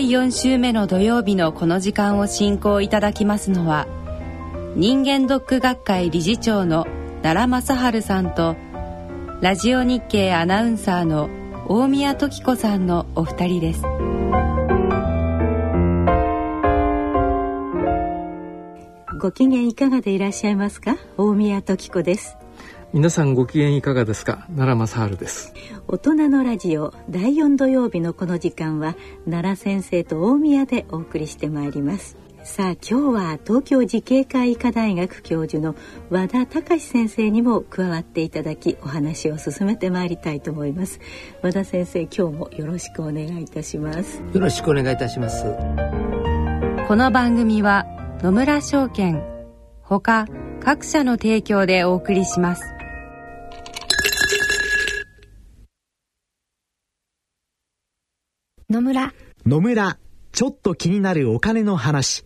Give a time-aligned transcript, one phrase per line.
[0.00, 3.86] 第4週目の土曜日のこの時間を進行いただきますのは
[4.74, 6.86] 人間ドック学会理事長の
[7.22, 8.56] 奈良正治さんと
[9.42, 11.28] ラジオ日経アナウンサーの
[11.68, 13.82] 大宮時子さんのお二人です。
[19.20, 20.96] ご機嫌いかがでいらっしゃいますか？
[21.18, 22.38] 大宮時子です。
[22.92, 24.46] 皆さんご機嫌いかがですか？
[24.56, 25.54] 奈良正治です。
[25.86, 32.16] 大人のラジオ第4土曜日のこの時間は奈良先生と大宮でお送りしてまいります。
[32.42, 35.76] さあ今日は東京慈恵会医科大学教授の
[36.10, 40.98] 和田隆先生にも加わっていただきお話を進めてまいりたいと思います。
[41.42, 44.20] 和田先生今日もよろしくお願いいたします。
[44.32, 45.44] よろしくお願いいたします。
[46.88, 47.86] この番組は
[48.20, 49.22] 野村証券
[49.80, 50.26] ほか
[50.60, 52.62] 各社の提供でお送りします
[58.70, 59.12] 野村。
[59.46, 59.98] 野村
[60.30, 62.24] ちょっと気になるお金の話。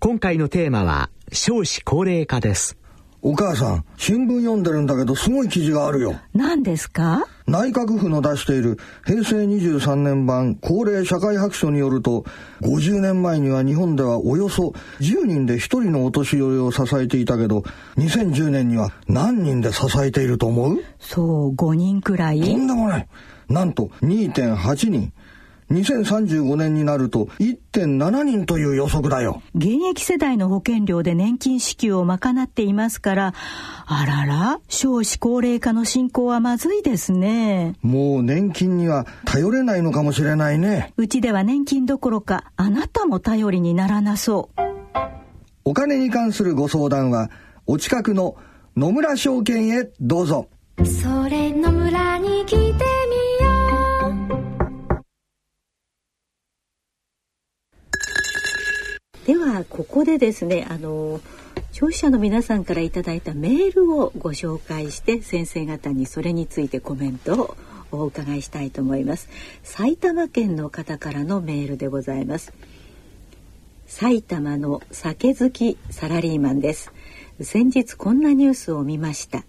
[0.00, 2.76] 今回のテーマは少子高齢化です。
[3.22, 6.20] お母さん新聞読んでるんだけどすごい記事があるよ。
[6.34, 7.26] 何ですか？
[7.46, 12.26] 内閣府の出している平成23年版高齢社会白書によると
[12.60, 17.64] 50年前には日本ではおよそ10人で1人のお年寄りを支えていたけど
[17.96, 20.84] 2010年には何人で支えていると思う？
[21.00, 22.42] そう5人くらい。
[22.42, 23.08] とんでもない。
[23.48, 25.10] なんと2.8人
[25.70, 29.42] 2035年になると1.7人という予測だよ。
[29.54, 33.34] 現役世代の保険料で年金支給を賄っていますから、
[33.86, 37.74] あらら、少子高齢化の進行はまずいですね。
[37.82, 40.92] もう年金には頼れないのかもしれないね。
[40.96, 44.60] うちでは年金どころか、あなたも頼りにならなそう。
[45.64, 47.30] お金に関するご相談は、
[47.66, 48.36] お近くの
[48.76, 50.48] 野村証券へどうぞ。
[50.78, 52.84] それ野村に来て
[59.28, 61.20] ではここでですねあの
[61.70, 67.56] 消費者の皆さんからいただいたメールをご紹介して先生方にそれについてコメントを
[67.92, 69.28] お伺いしたいと思います。
[69.62, 72.54] 埼玉県の方からのメールでございます。
[73.86, 76.90] 埼玉の酒好きサラリーマンです。
[77.42, 79.44] 先日こんなニュースを見ました。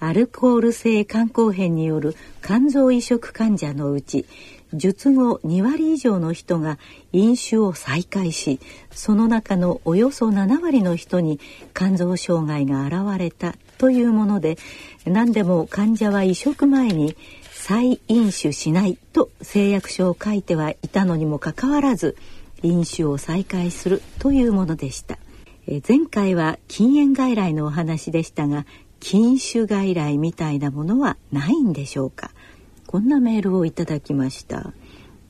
[0.00, 4.26] アルコール性肝硬変による肝臓移植患者のうち
[4.74, 6.78] 術後2割以上の人が
[7.12, 11.40] 飲酒を再開しその中のおよそ7割の人に
[11.74, 14.58] 肝臓障害が現れたというもので
[15.04, 17.16] 何でも患者は移植前に
[17.52, 22.16] 再飲酒しないと誓約書を書いてはいたのにもかかわらず
[22.62, 25.18] 飲酒を再開するというものでした。
[25.88, 28.66] 前回は禁煙外来のお話でしたが
[29.00, 32.30] 禁酒外来みたいなものはないんでしょうか？
[32.94, 34.72] こんなメールをいただきました。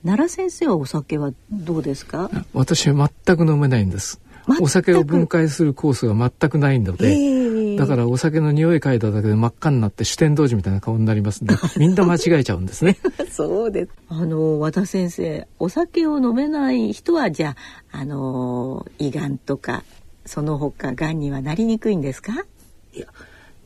[0.04, 2.28] 奈良先生はお酒はどうですか？
[2.52, 4.20] 私は全く飲めないんです。
[4.60, 12.98] お酒を分解するコースが全くないので、えー、だからお酒の匂い嗅いだだけで真っ赤になって酒天童子みたいな顔になりますんで みんな間違えちゃうんですね。
[13.32, 13.92] そうです。
[14.10, 17.56] あの和田先生お酒を飲めない人はじゃ
[17.92, 19.84] ああの胃がんとか
[20.26, 22.44] その他がんにはなりにくいんですか？
[22.92, 23.06] いや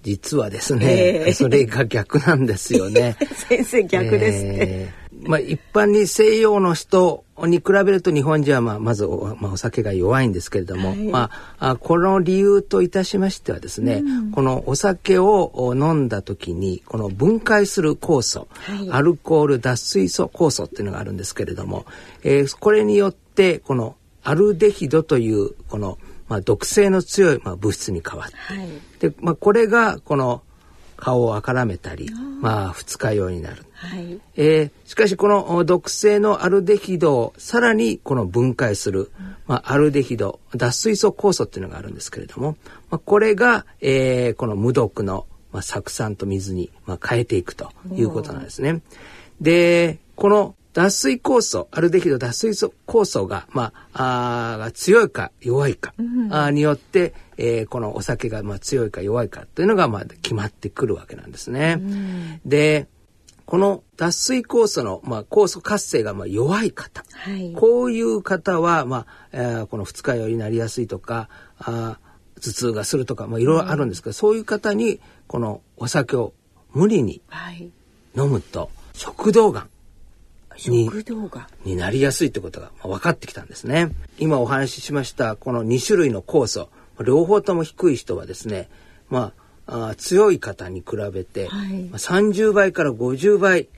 [0.02, 3.16] 実はですね、えー、それが逆なんですよね。
[3.48, 4.56] 先生逆ですね。
[4.60, 21.86] えー、まあ一般に西洋の人に比べると日本人はまあまずお,、まあ、お酒が弱いんですけれども、はい、まあこの理由といたしましてはですね、うん、このお酒を飲んだ時にこの分解する酵素、はい、アルコール脱水素酵素っていうのがあるんですけれども、
[22.22, 25.98] えー、これによってこのアルデヒドというこの
[26.28, 28.68] まあ、毒性の強い、まあ、物質に変わって、はい、
[29.00, 30.42] で、まあ、これがこの
[30.96, 32.10] 顔をあからめたり
[32.40, 34.20] まあ二日酔いになる、はい。
[34.36, 39.10] えー、しかしこの毒性のアルデヒドをさらにこの分解する、
[39.46, 42.56] まあ、アルデヒド脱水素酵素っていうのがあるんですけれども、
[42.90, 48.82] まあ、これが、えー、この無毒の、まあ、酢酸と水に、まあ、変えていくということなんですね。
[49.40, 61.78] でこの脱水酵素、アルデヒド脱水酵素が、まあ、あ強いか弱いか、うん、あによって、えー、このお酒がまあ強いか弱いかというのがまあ決まってくるわけなんですね。
[61.80, 62.86] うん、で、
[63.44, 71.28] この脱水酵素の、まあ、酵素活性がまあ弱い方、はい、こういう方は、まあえー、この二日酔いになりやすいとか
[71.58, 71.98] あ
[72.40, 76.34] 頭痛がするとか、まあ、いろいろあるんですけど、うん、そういう方にこのお酒を
[76.72, 77.20] 無理に
[78.16, 79.68] 飲むと食道がん
[80.66, 80.90] に
[81.64, 83.92] になりやすいってことが分かってきたんですね。
[84.18, 86.68] 今お話ししましたこの2種類の酵素
[87.04, 88.68] 両方とも低い人はですね
[89.08, 89.32] ま
[89.66, 93.68] ああ強い方に比べて、はい、まあ、30倍から50倍。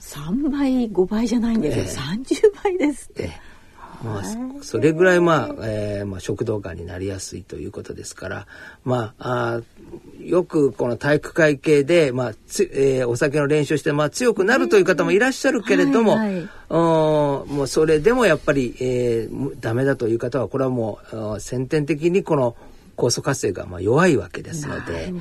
[0.00, 3.22] 3倍5倍じゃないんですよ、えー、30倍ですって。
[3.24, 3.54] えー
[4.04, 4.22] まあ、
[4.62, 8.46] それぐらい、まあえーまあ、食道がんになりやすいということですから、
[8.84, 9.62] まあ、あ
[10.20, 20.98] よくこの体育会系で、まあつえー、お酒の練習して、まあ、強くなるという方もいらっしゃるけれども、はいはい、おもうそれでもやっぱり、えー、ダメだという方はこれはも
[21.36, 22.56] う先天的にこの
[22.96, 25.12] 酵素活性がまあ弱いわけですので、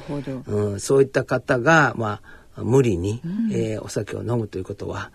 [0.47, 2.21] うん、そういった方が、ま
[2.55, 5.11] あ、無理に、うん、えー、お酒を飲むということは、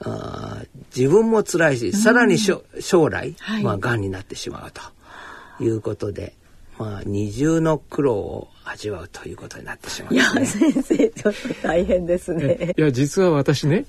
[0.00, 0.62] あ
[0.94, 6.34] 自分も辛いし、さらにしょ、将来、はい、まあ、癌になってしまうということで、
[6.78, 12.72] まあ、二重の苦労を味わうということになってしまう、ね、いや先生ちょっと大変ですね。
[12.76, 13.84] いや実は私ね、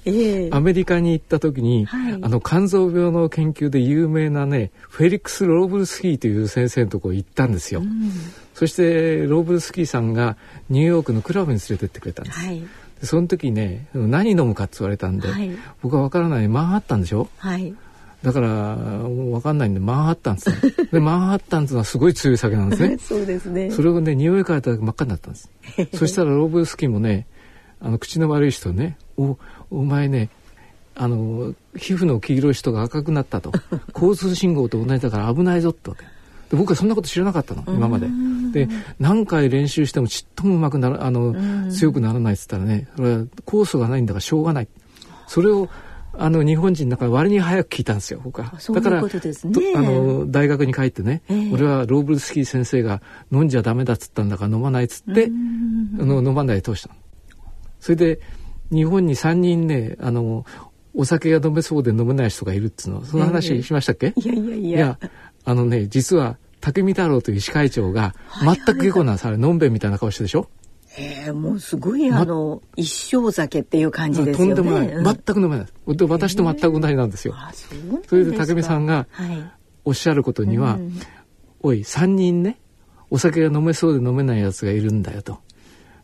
[0.52, 7.80] アメリカに行った時に、はい、あの肝臓病の研究で有名なねフェリックス・ローブルスキーという先生のとこ行ったんですよ。
[7.80, 8.12] うん、
[8.54, 10.38] そしてローブルスキーさんが
[10.70, 12.40] ニューヨークのクラブに連れてってくれたんです。
[12.40, 12.64] はい。
[13.04, 15.52] その時ね何飲むかって言われたんで、はい、
[15.82, 17.76] 僕は分からないマンハッタンでしょ、はい、
[18.26, 20.52] だから分かんないんでマンハッタンです
[20.92, 22.98] でマンハッタンっていうのはすごい強い酒なんですね。
[22.98, 23.70] そうですね。
[23.70, 25.52] それをね匂い嗅いだ時真っ赤になったんです。
[25.94, 27.28] そしたらローブスキーもね
[27.80, 29.38] あの口の悪い人ねお
[29.70, 30.30] お前ね
[30.96, 33.52] あの皮膚の黄色い人が赤くなったと。
[33.94, 36.04] 交通信号と同じだから危ないぞってわけ。
[36.50, 38.08] で僕はそんなこと知らなかったの今まで。
[38.52, 38.70] で
[39.00, 41.36] 何回練習してもちっともうまくならあの
[41.70, 44.68] 強くならないっつったらねそれは酵素がないんだからしょうがない。
[45.28, 45.70] それを
[46.18, 48.54] あの日本人の中割に早く聞いたんですよ僕は。
[48.74, 49.10] だから、ね、
[49.76, 53.02] あの大学に帰ってね、えー、俺はローブルスキー先生が
[53.32, 55.30] 飲んじゃダメだっつったんだから飲まないっつって
[56.00, 56.96] あの飲まないで通したの。
[57.80, 58.20] それで
[58.72, 60.46] 日本に3人ねあの
[60.94, 64.78] お酒が飲めそうで飲めない人がいるっつうのその話しましたっけ、えー、いやいやいや。
[64.78, 65.00] いや
[65.44, 69.26] あのね実は竹見太郎という医師会長が全く下戸なんです。
[69.28, 70.50] あれのんべんみたいな顔してでしょ？
[70.98, 74.56] ええもうすごいあの、ま、一生酒っていう感じですよね。
[74.56, 74.88] とんでもない。
[74.88, 75.98] 全く飲めない。
[75.98, 77.36] で私と全く同じなんですよ。
[77.38, 79.08] えー、それで竹見さんが
[79.84, 80.82] おっしゃることには、はい、
[81.62, 82.60] おい3人ね
[83.10, 85.40] お酒が飲めそうで飲めないやつがいるんだよと。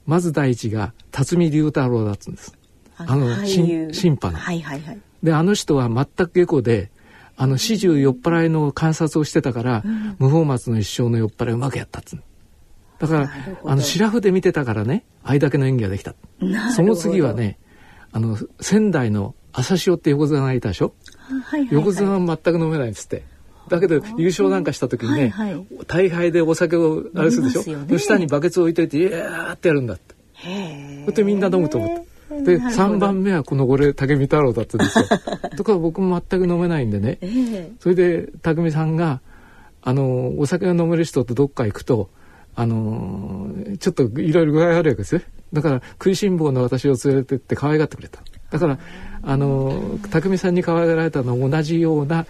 [0.05, 2.57] まず第一が辰巳龍太郎だっつうんです。
[2.97, 4.39] あの審判の。
[4.39, 4.99] はいはいはい。
[5.23, 6.91] であの人は全く下戸で
[7.37, 12.17] あの始終酔っ払いの観察をしてたから、うん、無法松の一生の酔っ払いうまくやったっつ
[13.01, 13.31] だから
[13.65, 16.13] あのシラフで見てたからねあいだけの演技ができた。
[16.75, 17.57] その次はね
[18.11, 23.23] あの仙台の朝潮って横綱がいたでしょ、はいはいはい、横綱は全く飲めないっつって。
[23.69, 30.15] だけど優勝なんかした時にね、はいはい、大杯でお酒をあれするでしょ、ね、の下にバケツ置いといて「いやー」ってやるんだって。
[31.05, 32.11] そってみんな飲むと思って。
[32.43, 35.05] で3番目はこの俺武見太郎だったんですよ。
[35.57, 39.21] とか僕も全く飲めないんでね、えー、それで武見さんが
[39.81, 42.09] あのお酒が飲める人とどっか行くと
[42.61, 43.49] あの
[43.79, 45.21] ちょっといろいろ具合悪いわけですよ。
[45.51, 48.19] だから食いしん坊の私を連れてって可愛がってくれた。
[48.51, 48.77] だから
[49.23, 52.27] あの匠さんに可愛がられたの同じような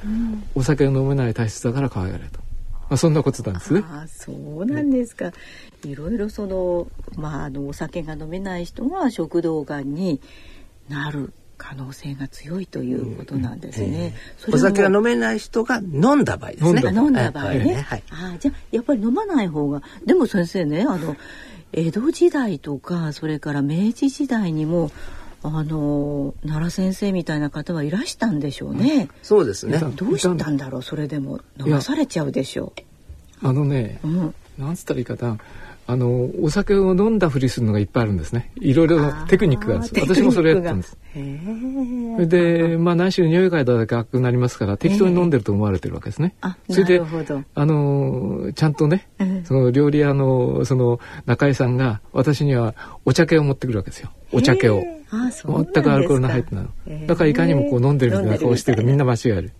[0.56, 2.39] お酒が飲めない体質だから可愛がられた。
[2.39, 3.84] まあ、そんなことなんですね。
[3.86, 5.25] あそうなんですか。
[5.25, 5.34] ね、
[5.84, 10.22] いろいろそのまああのお酒が飲めない人が食道がんに
[10.88, 14.15] なる可能性が強いということなんですね。
[14.48, 16.82] うん、お酒が飲めない人が飲んだ場合ですね。
[16.91, 17.86] 飲んだ場合ね。
[17.88, 21.15] はい、あじゃあやっぱり飲まない方がでも先生ねあの
[21.72, 24.89] 江戸時代とかそれから明治時代にも
[25.44, 29.10] あの奈良先生みたいな方はいらしたんでしょうね。
[29.22, 29.77] そうですね。
[29.77, 32.74] どうしたんだろうそれでも飲まされちゃうでしょ
[33.44, 33.48] う。
[33.48, 35.38] あのね、うん、なんつったらいいかな。
[35.91, 38.50] あのお酒を飲んだふりするのがいっぱいあるんですね。
[38.55, 40.15] いろいろテクニックがあるんです。
[40.15, 40.98] 私もそれやったんです。
[41.13, 46.33] それでまあ何しろ匂い嗅いだだけ赤くなりますから適当に飲んでると思われてるわけですね。
[46.69, 47.01] それで
[47.55, 49.10] あのちゃんとね、
[49.43, 54.12] その料理屋のその中井さんが私にはお茶系を持ってくるわけですよ。
[54.31, 54.81] お茶系を。
[55.12, 57.07] 全くアルコールの入ってないの。
[57.07, 59.51] だからいかにもこう飲んでるみたいな顔してるとみんな間違える。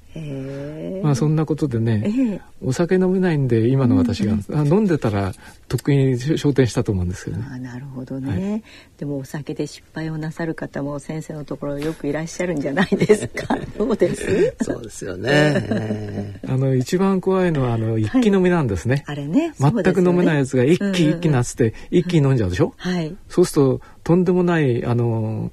[1.04, 5.32] まあそんなことでね、お酒飲めないんで今の私が、うん、飲んでたら
[5.70, 7.48] とっくに昇天したと思うんですけどね。
[7.50, 8.64] あなるほどね、はい、
[8.98, 13.58] でもお酒で失敗をなさる方も先生のところよくいらっしゃるんじゃないですか。
[13.78, 14.56] どうです？
[14.62, 16.40] そうですよね。
[16.48, 19.04] あの一番怖いのはあの一気飲みなんですね。
[19.08, 19.54] はい、あれね。
[19.58, 22.74] 全く飲めないやつが一気一気なつって一気に飲んじゃうでしょ。
[22.76, 23.16] はい。
[23.30, 25.52] そうするととんでもないあの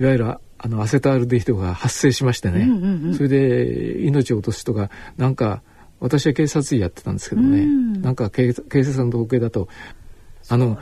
[0.00, 5.62] いわゆるあのアセトアルデヒドが発生しましてね、うんうんうん、それで命を落とす人がなんか
[6.00, 9.68] 私は警察員やってたんですけどね、うん、なんか警警察の統計だと
[10.50, 10.78] あの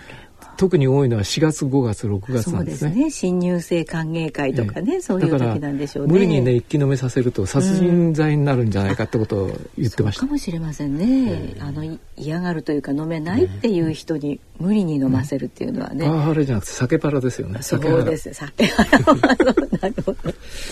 [0.57, 2.93] 特に多いのは4月5月6月なんですね。
[2.93, 6.13] すね新入生歓迎会とかね、ええ、そういう時なんでしょうね。
[6.13, 10.23] 無理にね一気飲めさせると殺人罪になるんじゃないかってことを言ってました。
[10.23, 11.55] うん、かもしれませんね。
[11.57, 16.05] え、あの嫌がるというか飲めないっていう人に無理に飲ませるっていうのはね。
[16.05, 17.63] パワハラじゃなくて酒パラですよね。
[17.63, 19.91] そうです酒ハラ。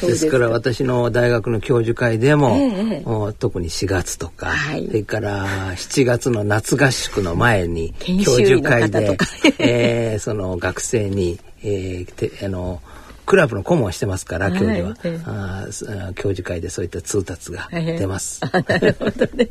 [0.00, 9.16] ですから私の大学の教授会でも、ええ、特に4月とか、はい、それから7月の夏合宿の前に教授会で、
[9.59, 12.81] えー、その学生に、えー、てあの
[13.26, 17.68] クラブの顧問をしてますから教授は、はい、あ教授会でそういった通達が。
[17.71, 18.40] 出ます。
[18.68, 19.49] なるほどね。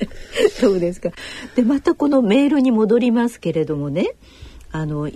[0.58, 1.10] そうですか。
[1.54, 4.14] でまたこのメールに戻りますけれどもね、
[4.72, 5.10] あの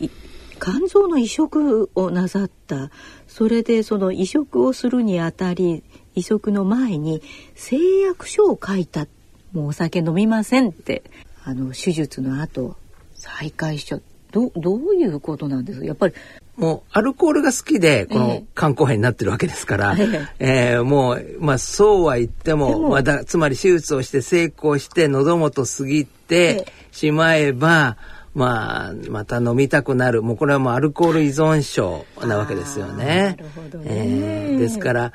[0.60, 2.90] 肝臓の移植をなさった。
[3.26, 5.82] それでその移植をするにあたり
[6.14, 7.22] 移植の前に
[7.54, 9.06] 誓約書を書いた。
[9.52, 11.02] もうお酒飲みませんって
[11.44, 12.76] あの手術の後
[13.14, 14.00] 再開しちゃ
[14.32, 16.14] どどういうことなんですやっぱり
[16.56, 27.96] もうアルコールが好きでこの肝硬変になってるわけですから、えー、えー、もうまあそうは言ってもまだつまり手術をして成功して喉元過ぎてしまえば、
[28.34, 30.22] まあまた飲みたくなる。
[30.22, 33.36] もうこれはもうアルコール依存症なわけですよね。
[33.38, 33.38] ね。
[33.84, 35.12] えー、ですから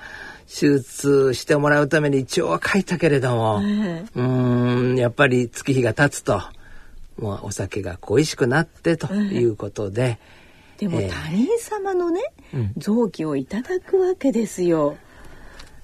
[0.47, 6.41] 手術してもらうために一応は書いたけれども、えー、うんやっぱり月日が経つと
[7.19, 10.17] もうお酒が恋しくなってということで。
[10.77, 12.21] でも他人様のね、
[12.53, 14.97] えー、臓器をいただくわけですよ。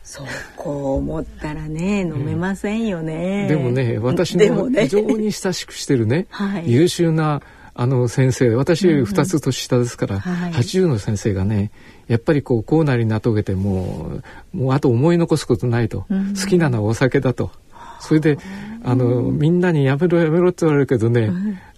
[0.03, 7.41] そうこう思ったらね飲めませんよね、うん、でもね私の非常に親しくしてるね、はい、優秀な
[7.75, 8.51] あの先生。
[8.55, 11.71] 私より2つ年下ですから、うんはい、80の先生がね
[12.07, 14.21] やっぱりこうこうなりなとげても
[14.53, 17.51] うもうあと思い残すことないと、うん、好きなのはお酒だと。
[17.99, 18.37] それで
[18.83, 21.31] あのみんなにやめろやめろって言われるけどね、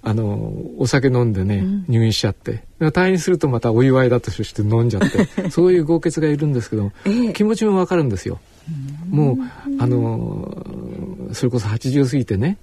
[0.07, 2.63] あのお酒飲んでね、入院しちゃって。
[2.79, 5.25] 退院するとまたお祝いだとして飲んじゃって。
[5.50, 8.39] そういう豪傑がいるんですけど、えー、気持ちもわかるんですよ。
[9.09, 9.38] もう
[9.79, 10.65] あの
[11.33, 12.57] それこそ80過ぎてね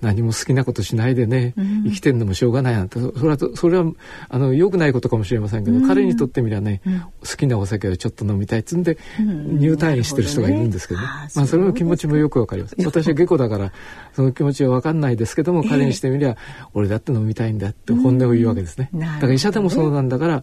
[0.00, 3.84] 何も好きなことしないでね、うん、生きてんのもしょうがないなんてそれはそれは
[4.28, 11.12] あの良くないことかもしれませんけど、うん、彼にとってみりゃね、うん、好きなお酒をちょっと飲みたいっつんで、入退院してる人がいるんですけどね、ね。
[11.34, 12.76] まあそれの気持ちもよくわかります。
[12.84, 13.72] 私は下戸だから
[14.14, 16.36] その気持ちはわかんないですけども、彼にしてみりゃ
[16.74, 20.42] 俺だって飲みたいんだって本音を言うわけですね、だから医者でもそうなんだから、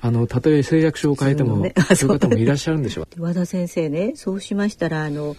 [0.00, 1.56] あのたとえ誓約書を変えても
[1.94, 3.06] そういう方もいらっしゃるんでしょう。
[3.22, 5.36] 和田先生ねそうしましたらあの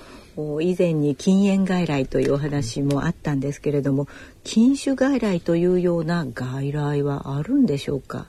[0.62, 4.08] 以前に禁煙外来というお話もあったんですけれども
[4.44, 8.28] 禁酒外来というような外来はあるんでしょうか？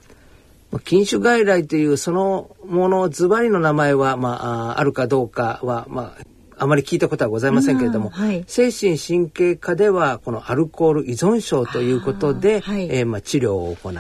[0.84, 6.22] 禁酒外来というそのものズバリの名前は、まあ、あるかどうかは、まあ、
[6.58, 13.94] あまり聞いたことはございませんけれども、はい、精神神経科ではこのアルコール依存症ということで、はい、えー、まあ、治療を行う。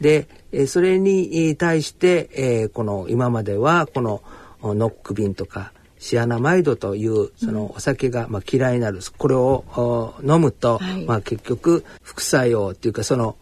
[0.00, 4.22] で、えそれに対して、えー、この今まではこの
[4.62, 13.36] ノック瓶とかシアナマイドというそのお酒がまあ嫌いになるこれを飲むと、はい、まあ結局副作用っていうかその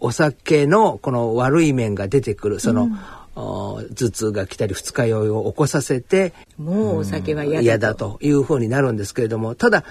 [0.00, 2.98] お酒のこの悪い面が出てくるその、うん。
[3.34, 9.84] 頭痛が来たり二日酔いを起こさせてもうお酒は嫌だというふうになるんですけれどもただ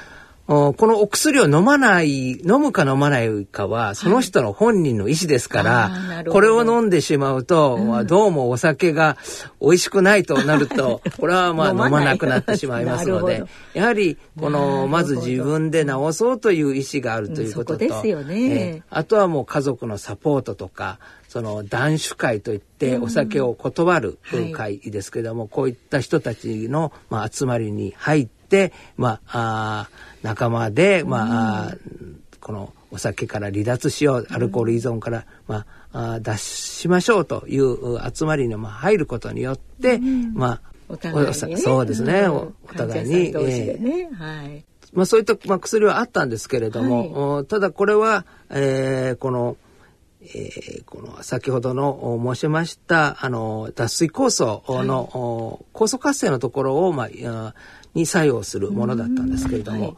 [0.47, 9.17] このお薬を飲まない飲むか飲まないかはその人の本人の意思ですから、はい、これを飲んでしまうと、うん、どうもお酒が
[9.61, 24.19] 美味しくないとなると これはまあ飲まなくなってしまいますのでやはりこのまず自分で治そうという意思があるということと、ですよね、あとはもう家族のサポートとかその断酒会といってお酒を断る
[24.51, 28.40] 会ですけれども、こういった人たちのまあ集まりに入って、
[28.97, 29.89] まあ、あ
[30.21, 31.75] 仲間で、まあ、
[32.39, 39.99] このお酒から離脱しようアルコール依存から、まあ、あ脱しましょうという集まりにまあ入ることによって、
[40.33, 44.09] まあお互いに、ね、そうですね、お互いに、ね。
[44.13, 49.55] はい、まあ、そういった、まあ、薬はあったんですけれども、はい、ただこれは、えー、この、
[50.21, 54.85] えー、この先ほどの申しましたあの脱水酵素の、はい、
[55.73, 57.53] 酵素活性のところを、まあ、
[57.93, 59.95] に作用するものだったんですけれども、はい、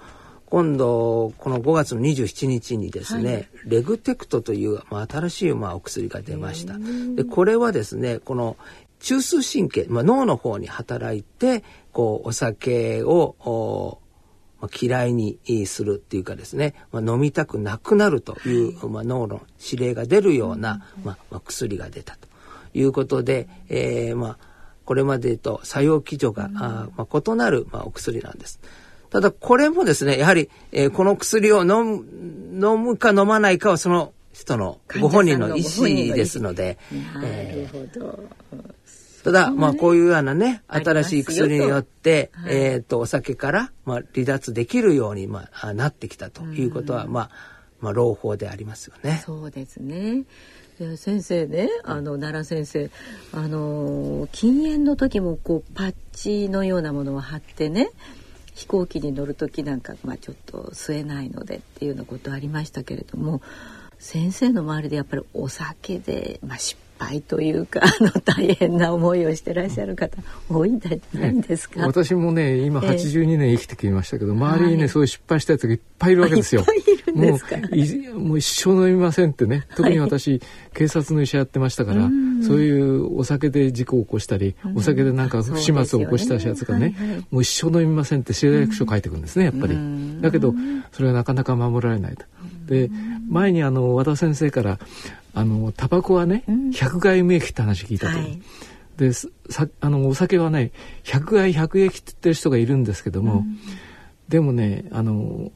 [0.48, 6.76] 今度この5月の27日にですね、はい、レグテクトという、まあ、新しい、まあ、お薬が出ました。
[7.16, 8.58] でこれはですねこの
[9.00, 14.00] 中枢神経、まあ、脳の方に働いてこうお酒を
[14.64, 22.30] まあ、嫌いにするっていうかですね、まあ、飲みたくなくなるという、まあ、脳の指令が出るような、まあ、まあ、薬が出たと
[22.74, 24.53] いうことで、えー、まあ
[24.86, 28.60] これまでと作用基準が、あまあ、異なる、まあ、お薬なんです。
[29.10, 32.04] ただこれもですねやはり、えー、この薬を飲む
[32.54, 35.86] 飲むか飲まないかはその人のご本人の意思
[36.16, 36.80] ですので。
[37.14, 38.24] なるほど。
[39.24, 47.30] ただ、まあこういうようなね、新しい薬によって、えっ、と、お酒から、まあ離脱できるように、まあ、なってきたということは、まあ、
[47.80, 49.22] まあ、朗報でありますよね。
[49.26, 50.24] そうですね。
[50.98, 52.90] 先生ね、あの奈良先生、
[53.32, 57.90] あの禁煙の時もこうパッチのようなものを貼ってね、
[58.56, 63.42] 飛行機に乗る時なんかまあちょっと吸えないのでっていうようなことありましたけれども、
[64.00, 70.18] 先生の周りでやっぱりお酒でまあ失敗というか あの大変な思いをしてらっしゃる方
[70.50, 76.66] 多いんじゃないですか、私もね今82年生きてきましたけど、えー、周りにね、はい、そういう失敗したやつがいっぱいいるわけですよ。
[77.14, 77.38] も
[78.16, 79.66] うもう一生飲みませんってね。
[79.76, 80.42] 特に私、はい、
[80.74, 82.10] 警察の医者やってましたから
[82.46, 89.78] そういうお酒で事故を起こしたりお酒でなんか不始末を起こしたやつがね、ねはいはい、もう一生飲みませんって誓約書書いてくるんですねやっぱり。
[90.22, 90.54] だけど
[90.92, 92.26] それはなかなか守られないと。
[92.66, 92.90] で
[93.30, 94.80] 前にあの和田先生から
[95.34, 98.18] あのタバコはね、百害無益って話聞いたと。
[98.18, 98.42] はい、
[98.98, 99.28] でさ
[99.82, 100.72] あのお酒はね
[101.04, 103.58] 百害百益って言ってる人がいるんですけども、うん、
[104.30, 105.52] でもねあの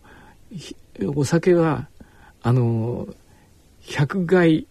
[1.15, 1.87] お酒は
[2.41, 3.07] あの
[3.81, 4.67] 百害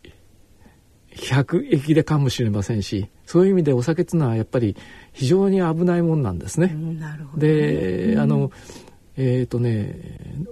[1.11, 4.77] 百益でかもしれませんしそういう意味でお酒っていうのはやっぱり
[5.13, 6.71] 非常に危ないもんなんですね。
[6.75, 7.07] うん、ね。
[7.37, 8.51] で、うん、あの
[9.17, 9.95] えっ、ー、とね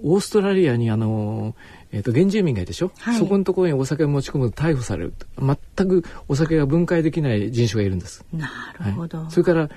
[0.03, 1.55] オーストラリアにあの
[1.95, 5.15] えーと、原住民がいるでしょ、はい、そこのところにお酒を持ち込むと逮捕される。
[5.39, 8.25] 全くお酒が分解できない人種がいるんです。
[8.33, 8.51] な
[8.85, 9.71] るほど、はい、それから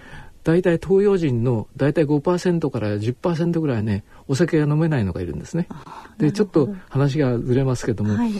[0.44, 5.68] 大体東洋人の大体5%から10%ぐらいねお酒が飲めないのがいるんですね。
[6.18, 8.32] でちょっと話がずれますけども、はい、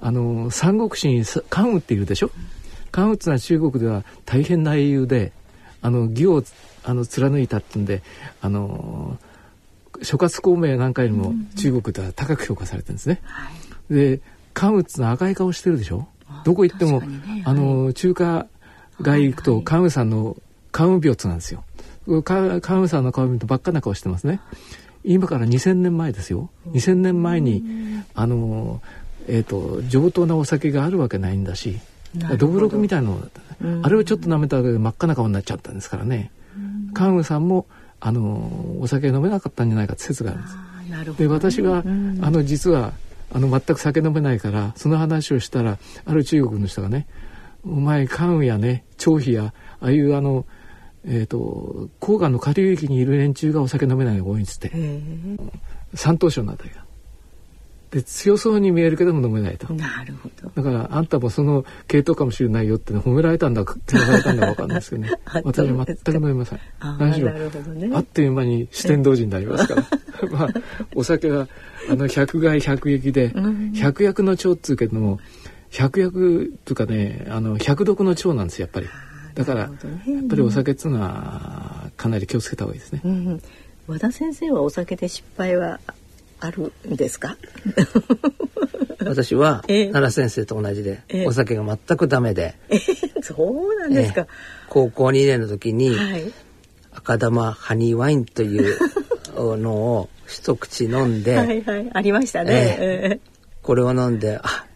[0.00, 2.30] あの三国志に関羽っているでしょ？
[2.92, 5.32] 関羽っていうのは中国では大変な英雄で
[5.80, 6.42] あの義を
[6.84, 8.02] あの貫いたってんで
[8.42, 9.16] あの
[10.02, 13.20] 諸葛孔明なんかよりも中国では高く評価されてるんですね。
[13.90, 14.20] うん、で
[14.54, 16.08] 関羽のは赤い顔してるでしょ？
[16.44, 18.46] どこ行っても、ね、あの中華
[19.00, 20.36] 街行くと関羽さんの
[20.72, 21.64] 関羽病なんですよ。
[22.22, 24.40] 関羽さんの顔見るとばっかな顔してますね。
[25.04, 26.50] 今から2000年前ですよ。
[26.68, 27.64] 2000年前に
[28.14, 28.80] あの
[29.28, 31.78] えっ、ー、と上等なお酒があるわけないんだし。
[32.38, 36.30] どぶろくみたいなのだった、ね、あれをちょっと舐めただけで真っ赤な顔になっちゃったんですからね。
[36.94, 37.66] 関羽さんも
[38.00, 40.56] あのお酒飲めなかったんじゃないかって説があるんです。
[41.10, 42.92] ね、で私は、うん、あの実は
[43.32, 47.06] あの全く酒飲めないからその話をしたらある中国の人がね
[47.64, 50.46] 「お前関羽やね張飛やああいうあの
[51.08, 54.72] えーと、黄河の下流域にいる連中がお酒飲めないのが多いんですって
[55.94, 56.85] 山東省のあたりが。
[57.90, 59.72] で強そうに見えるけども飲めないと。
[59.72, 60.50] なるほど。
[60.54, 65.12] だからあんたもその系統かもしれないよって褒められたんだ褒められたんだか分かんないですけどね。
[65.44, 66.60] 私は全く飲めません。
[66.98, 69.84] 何しろ、ね、あっという間に四天王寺になりますから。
[70.30, 70.48] まあ
[70.94, 71.48] お酒は
[71.88, 73.32] あの百害百益で、
[73.74, 75.20] 百薬の長っつうけども
[75.70, 78.86] 百薬とかねあの百毒の長なんですよやっぱり。
[79.36, 79.70] だから、やっ
[80.30, 83.42] ぱりお酒っつうのはかなり気をつけた方がいいですね、うん、
[83.86, 85.78] 和田先生はお酒で失敗は
[86.40, 87.36] あるんですか？
[89.00, 92.56] 私は奈良先生と同じで、お酒が全くダメで、
[93.22, 93.34] そ
[93.72, 94.26] うなんですか、
[94.68, 96.32] 高校2年の時に、はい、
[96.92, 98.76] 赤玉ハニーワインという
[99.36, 103.20] のを一口飲んではい、はい、ありましたね、えー、
[103.62, 104.66] これを飲んであ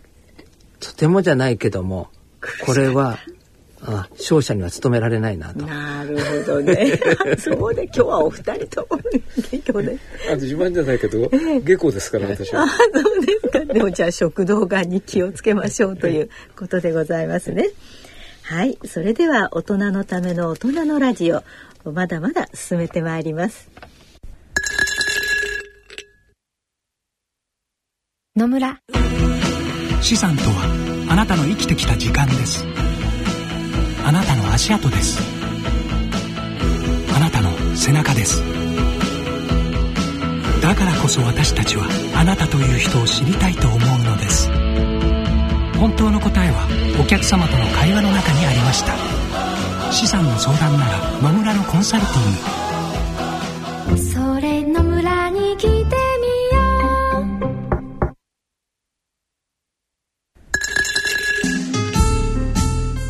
[0.78, 2.08] とてもじゃないけども
[2.66, 3.18] これは
[3.82, 5.64] あ勝者には務められないなと。
[5.64, 6.98] なるほどね。
[7.38, 9.00] そうで今日はお二人とも
[9.42, 9.98] 下校で。
[10.30, 11.28] あ自慢じゃないけど、
[11.64, 12.64] 下校ですから私は。
[12.64, 13.60] あそうですか。
[13.72, 17.70] でもじゃあ食道がんに気をつけましょうという ことでございますね。
[18.42, 21.42] はい、それでは大人のための大人のラジオ
[21.84, 23.70] まだまだ進めてまいります。
[28.36, 28.78] 野村
[30.00, 32.79] 資産とはあなたの生きてきた時間です。
[34.10, 35.20] あなたの足跡です。
[37.14, 38.42] あなたの背中です。
[40.60, 41.84] だからこそ私たちは
[42.16, 44.50] あなたという人を知りたいと思うのです。
[45.78, 46.66] 本当の答えは
[47.00, 48.96] お客様との会話の中にありました。
[49.92, 53.98] 資産の相談なら野村のコンサルティング。
[54.02, 55.99] それ野村に来て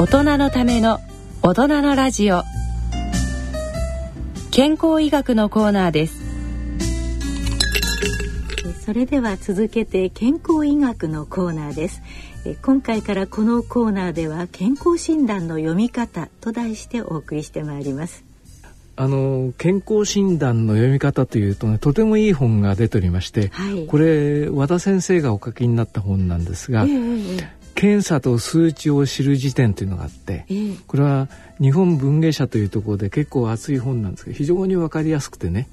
[0.00, 0.98] 大人のための
[1.42, 2.42] 大人のラジオ。
[4.50, 6.22] 健康医学のコーナーです。
[8.86, 12.00] それでは続けて健康医学のコーナーです。
[12.46, 18.24] え今回からこのコーナーでは健康診断の読み方と題してお送りしてまいります。
[18.96, 27.46] あの健康診断の読み方というとねとてもいい本が出ておりまして、はい、これ和田先生がお書きになった本なんですが、えー、
[27.80, 31.28] 検査と数値を知る辞典というのがあって、えー、これは
[31.62, 35.66] 日本文芸社というところで結構厚い本なんですけど非常に分かりやすくてね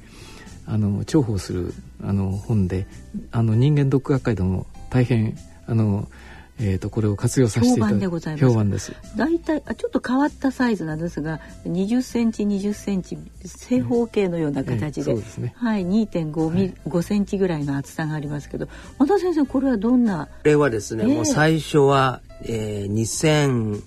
[0.66, 2.88] あの重宝するあの本で
[3.34, 6.08] あの人間読学会でも大変あの
[6.60, 8.46] えーと、これを活用させていただでございます。
[8.48, 8.94] 評判です。
[9.16, 18.68] 大体あちょっと変わったサイズなんですが20センチ20センチ正方形のような形で,、えー、ね、はい2.5ミ、はい、5センチぐらいの厚さがありますけど
[18.98, 20.26] 和田先生これはどんな？
[20.26, 23.82] これはですね、えー、もう最初は、えー、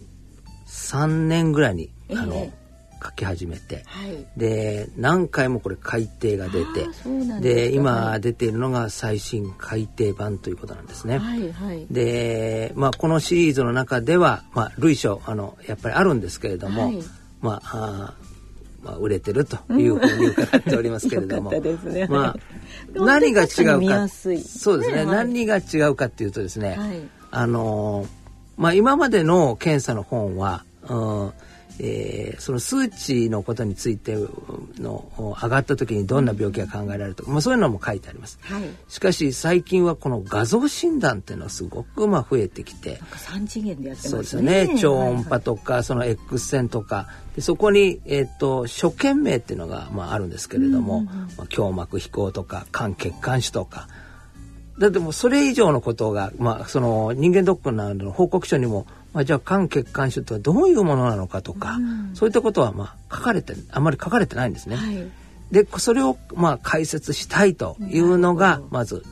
[0.67, 2.60] 2003年ぐらいにあの、えー
[3.03, 6.87] 書き始めて、はい、で何回もこれ改訂が出て。
[7.41, 11.19] で今出ているのが最新改訂版ということなんですね。
[11.19, 17.03] はいはい、で、まあ、このシリーズの中では、まあ、類書あのやっぱりあるんですけれども、はい、
[17.41, 18.15] まあ
[18.83, 22.37] まあ、売れてるというふうに伺っておりますけれども、 ね、まあ、
[22.95, 23.45] 何が違
[23.77, 28.07] うかそうですね、はい、何が違うかっていうとですね、はい、あの
[28.57, 31.33] まあ、今までの検査の本は、うん
[31.83, 34.14] えー、その数値のことについて
[34.79, 44.25] の上がった時にどんな病気が考えられるとか、まあ、そういうのも書いてあります、はい、しかし最近はこの画像診断っていうのはすごくまあ増えてきて3次元でやってますね。
[44.25, 44.79] そうですね。
[44.79, 47.09] 超音波とかその X 線とか。
[47.35, 53.88] でそこに、えーと、所見名っていうのがまああるんですけれども、まあ、胸膜飛行とか肝血管腫とか。
[54.79, 64.77] だってもうそれ以上のことが、まあ、その人間ドックなどの報告書にもまあ、じゃあ肝血管腫とはどういうものなのかとか、うん、そういったことはまあ書かれてあまり書かれてないんですね。
[64.77, 65.11] はい、
[65.51, 69.05] でそれをまあ解説したいというのがまず、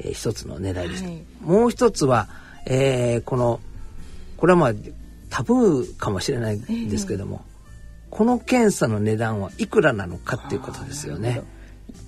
[0.00, 1.04] えー、一つの狙いです。
[1.04, 2.28] はい、もう一つは、
[2.66, 3.60] えー、この
[4.36, 4.72] これはまあ
[5.30, 11.42] タブーかもしれないんですけども、えー、この検査の値段はいくらなのかっていうことですよね。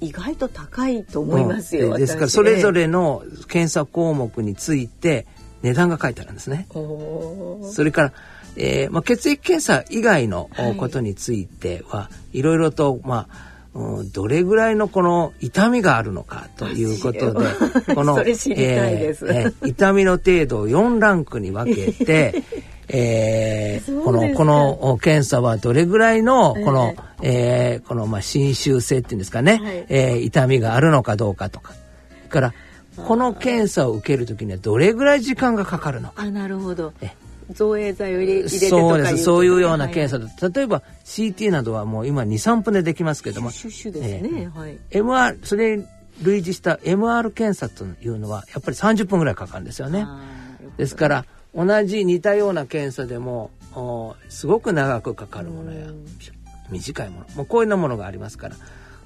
[0.00, 1.92] 意外と高いと思いますよ。
[1.92, 5.26] うん、ですからそれぞれの検査項目について
[5.62, 6.66] 値段が書いてあるんですね。
[6.72, 8.12] それから、
[8.56, 22.42] えーまあ、血液検査以外のことについては、はい、いろいろと、まあうん、どれぐらいのこの痛みがあるのかということでこの、 えーえー、痛みの程度を4ランクに分けて
[22.88, 31.74] えー、このこの検査はどれぐらいのこの、えー、このまあ侵襲性っていうんですかね、はい、えー、痛みがあるのかどうかとか。
[32.28, 32.54] から
[32.96, 36.10] この検査を受ける時にはどれぐらい時間がかかるの？
[36.10, 36.22] か。
[36.22, 36.92] あなるほど。
[37.52, 39.18] 造影剤を入れてそうです。
[39.18, 43.50] そういうような検査で、はい、例えば CT などはもう今23分でできますけども。
[43.50, 45.86] シュシュですね、はい、MR それに
[46.22, 50.06] 類似した MR 検査というのはやっぱり30分ぐらいかかるんですよね。
[50.76, 53.50] ですから同じ似たような検査でも
[54.28, 55.86] すごく長くかかるものや
[56.70, 58.56] 短いものもうこういうようなものがありますから、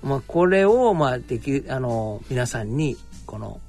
[0.03, 3.61] まあ、これをまあできあの皆さんにこの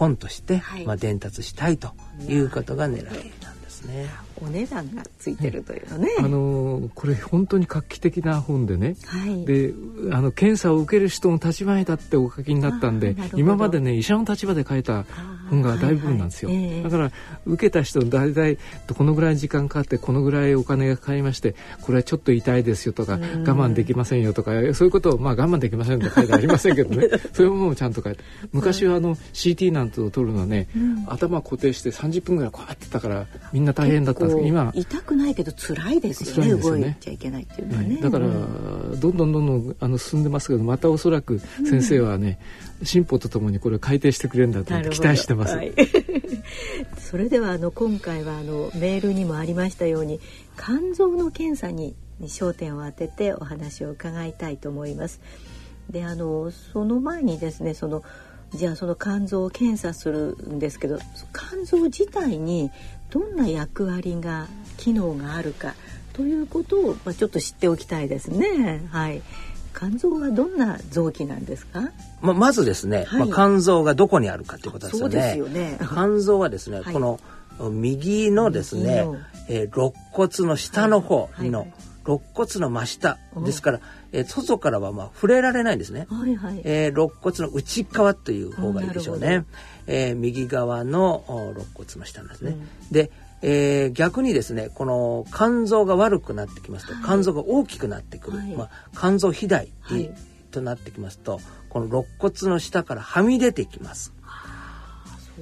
[0.00, 1.92] 本として、はい、まあ、伝達したいと
[2.26, 4.08] いうことが狙いなんですね。
[4.42, 6.08] お値段がついてるというね。
[6.18, 8.96] あのこれ本当に画期的な本でね。
[9.06, 9.72] はい、で
[10.12, 15.04] あの検査を受ける人の立場に立ってお書きになったんで今までね医者の立場で書いた
[15.50, 16.66] 本が大部分なんですよ、はいはい。
[16.66, 17.10] えー、だから
[17.44, 18.58] 受けた人大体
[18.96, 27.08] このぐらい時間かかってこのぐらいお金がかかりましてこれはちょっと痛いですよとか我慢できませんよとかそういうことをまあ我慢できませんと書いてありませんけどね。
[27.32, 28.22] そういうものもちゃんと書いて
[28.52, 42.38] 昔はあの CT なんてを取るのはね、うん、頭固定して30分ぐらいこうやってたからみんな大変だったんです今痛くないけど辛いですよね、ね、動いちゃいけないっていうのはね、だから、どんどんどんどんあの進んでますけどまたおそらく先生はね、
[42.82, 45.56] 進歩とともにこれを改定してくれるんだと期待してます。
[45.56, 45.72] はい、
[46.98, 50.20] それではあの今回はあのメールにもありましたように
[50.56, 55.20] 肝臓の検査に焦点を当ててお話を伺いたいと思います。
[55.90, 58.02] であのその前にですねその
[58.54, 60.98] じゃあその肝臓を検査するんですけど
[61.32, 62.70] 肝臓自体に
[63.10, 64.46] どんな役割が
[64.76, 65.74] 機能があるか
[66.12, 68.82] ということを、まあ、ちょっと知っておきたいですね。
[68.90, 69.22] はい
[69.72, 71.92] 肝臓はどんな臓器なんですか？
[72.20, 75.36] まあ、まずですね、はい、まあ、肝臓がどこにあるかということですよね。
[75.36, 77.20] よね肝臓はですね、はい、この
[77.70, 79.06] 右のですね、
[79.48, 81.68] えー、肋骨の下の方の、
[82.04, 86.08] 肋骨の真下ですから、えー、外からはまあ触れられないんですね。
[86.10, 89.44] はいはい、えー、肋骨の内側という方がいいでしょうね。
[89.92, 92.52] えー、右側の肋骨の下なんですね。
[92.52, 93.10] うん、で、
[93.42, 100.10] えー、逆にですねこの肝臓が悪くなってきますと、はい、肝臓が大きくなってくる、はい、まあ、肝臓肥大、はい、
[100.52, 104.12] となってきますとこの肋骨の下からはみ出てきます。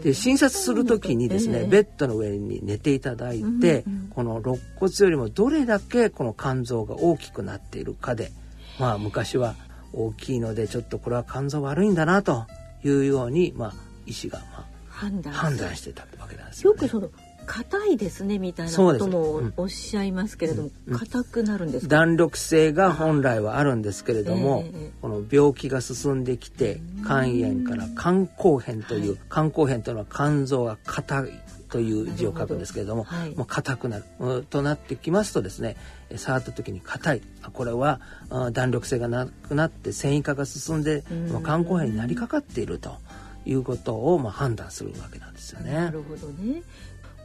[0.02, 8.30] で診察する時にですね、ベッドの上に寝ていただいて、この肋骨よりもどれだけこの肝臓が大きくなっているかで
[8.78, 9.56] まあ昔は
[9.92, 12.46] 大きいのでちょっとこれは肝臓悪いんだなと
[12.84, 13.72] いうように、まあ、
[14.09, 17.11] 医師がまあ判断判断してたわけなんですよ、ね、よくその
[17.49, 35.77] 硬いですねみたいなこともおっしゃいますけれども硬、うん、くなるんです弾力性が本来はあるんですけれども、えー、この病気が進んできて肝炎から肝硬変という、肝硬変というのは肝臓が硬いという字を書くんですけれども、はい、もう硬くなるとなってきますとですね
[36.16, 37.23] 触った時に硬い。
[37.53, 38.01] これは
[38.53, 41.05] 弾力性がなくなって繊維化が進んで
[41.44, 42.97] 肝硬変になりかかっていると
[43.48, 45.72] いうことをまあ判断するわけなんですよね。
[45.72, 46.62] なるほどね。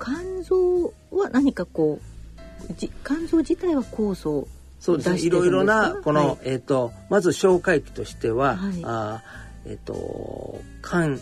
[0.01, 1.99] 肝臓は何かこ
[2.69, 4.47] うじ肝臓自体は酵素
[4.79, 5.19] そうですね。
[5.19, 9.23] いろいろなこの、はい、えっ、ー、とまず消化液としては、はい、あ
[9.65, 11.19] えっ、ー、と肝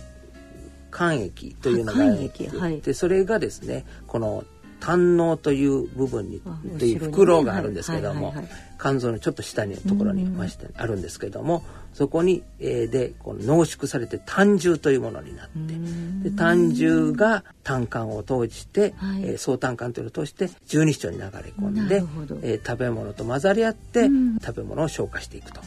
[0.91, 4.43] 肝液というのがあって、はい、でそれ Ⅳ ですねこの
[4.81, 6.41] 胆のという部分に
[6.79, 8.33] という袋があるんですけども
[8.79, 11.63] 肝臓のちょっと下にところにましてあるんですけども
[11.93, 22.03] そこに、えー、でこの濃縮されて胆汁というものになってで胆汁が胆管を通じて、はい、えー、総胆管というのを通して十二指腸に流れ込んで、
[22.41, 24.09] えー、食べ物と混ざり合って
[24.43, 25.61] 食べ物を消化していくと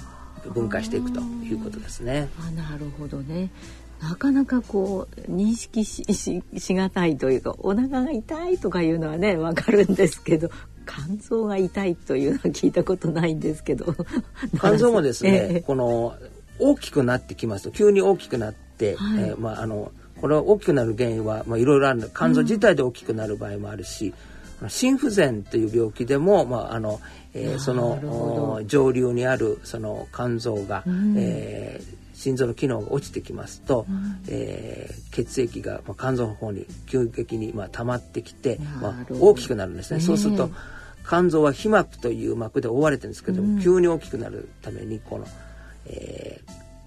[0.51, 2.29] 分解していくということですね。
[2.39, 3.51] あなるほどね
[4.05, 10.51] なかなかこう認識しししがたいというかお腹が痛いとかいうのはねわかるんですけど
[10.87, 13.95] 肝臓が痛いというのは聞いたことないんですけど。
[14.61, 16.15] 肝臓もですね、 えー、この
[16.59, 19.91] 大きくなってきますと急に大きくなって、はい、えー、まああの
[20.21, 24.13] これは大きくなる原因は、まあ、いろいろある肝臓自体で大きくなる場合もあるし、
[24.63, 27.01] うん、心不全という病気でも、まああの
[27.33, 40.01] えー、その上流にあるその肝臓が、うん、えー心臓の機能が落ちてきますと、うん、えー、血液が、まあ、肝臓の方に急激に、まあ、溜まってきて、まあ、大きくなるんですね。
[40.01, 40.51] そうすると
[41.07, 45.27] 肝臓は皮膜という膜で覆われてるんですけども、うん、急に大きくなるためにこの、
[45.87, 46.41] え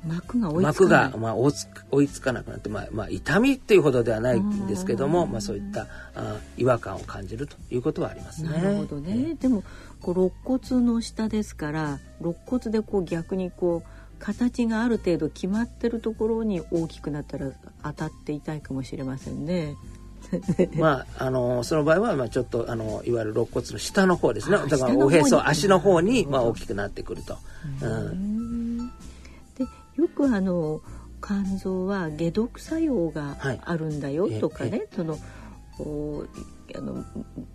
[0.03, 1.17] ー、膜が追いつかない。
[1.19, 8.49] まあ、追いつかなくなって、まあまあ、痛みっていうほどではないんですけども、まあ、そういったあ違和感を感じるということはありますね。
[8.49, 9.63] なるほどね、えー、でも
[10.01, 17.51] こう肋骨の下ですから肋骨でこう逆にこう形がある程度決まってるところに大きくなったら
[17.83, 19.75] 当たって痛いかもしれませんね。
[20.75, 24.57] まああのその場合はまあちょっとあのいわゆる肋骨の下の方ですね。
[24.67, 27.37] だからおへそ足の方にまあ大きくなってくると。
[27.81, 29.63] うん、で
[29.95, 30.81] よくあの
[31.21, 35.17] 肝臓は解毒作用があるんだよとかね、はい、その
[36.75, 37.05] あの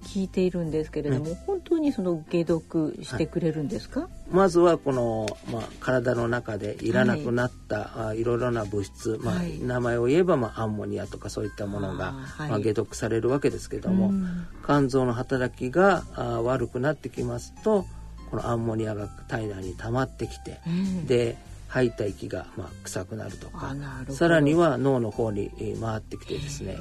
[0.05, 17.87] 聞いているんですけれども、うん、本当にその解毒してくれるんですか、はい、まずはこの、まあ、体の中でいらなくなった、はい、いろいろな物質、まあ、はい、名前を言えば、まあ、アンモニアとかそういったものがまあ、解毒されるわけですけども、うん、肝臓の働きがあ悪くなってきますと
[18.31, 21.37] このアンモニアが体内に溜まってきて、うん、で
[21.69, 23.75] 吐いた息がまあ臭くなるとか
[24.11, 26.77] さらには脳の方に回ってきてですね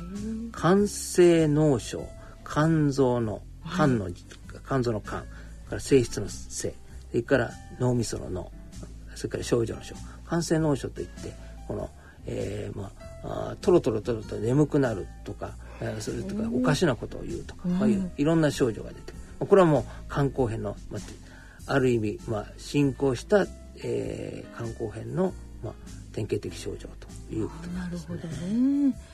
[0.56, 2.06] 肝性脳症
[2.52, 3.42] 肝臓の
[3.76, 4.14] 肝の、はい、
[4.68, 5.22] 肝臓の肝。
[5.72, 6.74] から性質の性。
[7.10, 8.52] それから脳みその脳。
[9.16, 9.96] それから症状の症
[10.28, 11.34] 肝性脳症といって
[11.68, 11.90] この、
[12.26, 12.92] えー、ま
[13.24, 20.98] あトロトロトロと眠くなるとか、えー、それとかおかしなことを言うとか、まあ、いういろんな症状が出てこれはもう肝硬変の、ま
[21.68, 23.46] あ、ある意味、まあ、進行した、
[23.84, 25.34] えー、肝硬変の、
[25.64, 25.74] まあ、
[26.14, 28.16] 典型的症状ということなんですね。
[28.16, 29.11] なるほどね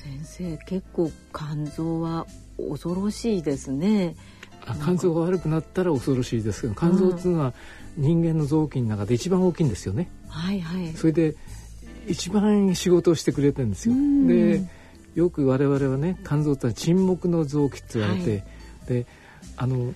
[0.00, 4.16] 先生結構肝臓は恐ろしいですね。
[4.82, 7.52] 肝臓が悪くなったら恐ろしいですけど肝臓っていうのは
[7.96, 10.10] 人間の臓器の中で一番大きいんですよね。
[10.28, 11.34] はいはい、それで
[12.06, 13.94] 一番仕事をしてくれてるんですよ。
[14.26, 14.62] で
[15.14, 18.44] よく我々はね肝臓ってのは沈黙の臓器って言われて、はい、
[18.86, 19.06] で
[19.56, 19.94] あの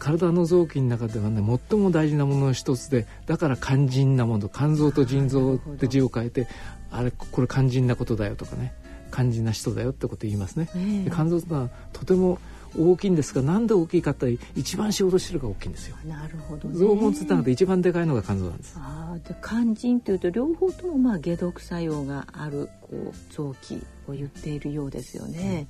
[0.00, 6.48] 体の臓器の中ではね最も大事なものの一つでだから肝心なもの肝臓と腎臓って字を変えて
[6.90, 8.74] あれこれ肝心なことだよとかね
[9.12, 10.68] 肝心な人だよってこと言いますね。
[10.74, 12.38] えー、肝臓はとても
[12.78, 15.96] 大きいんですがなんで大きいかって一番仕事してるが大きいんですよ。
[16.06, 18.76] なるほど、ね、臓門つった中で一番でかいのが肝臓なんです。
[18.78, 25.68] ああ、で肝腎というと両方ともまあ解毒作用があるこう臓器を言っているようですよね。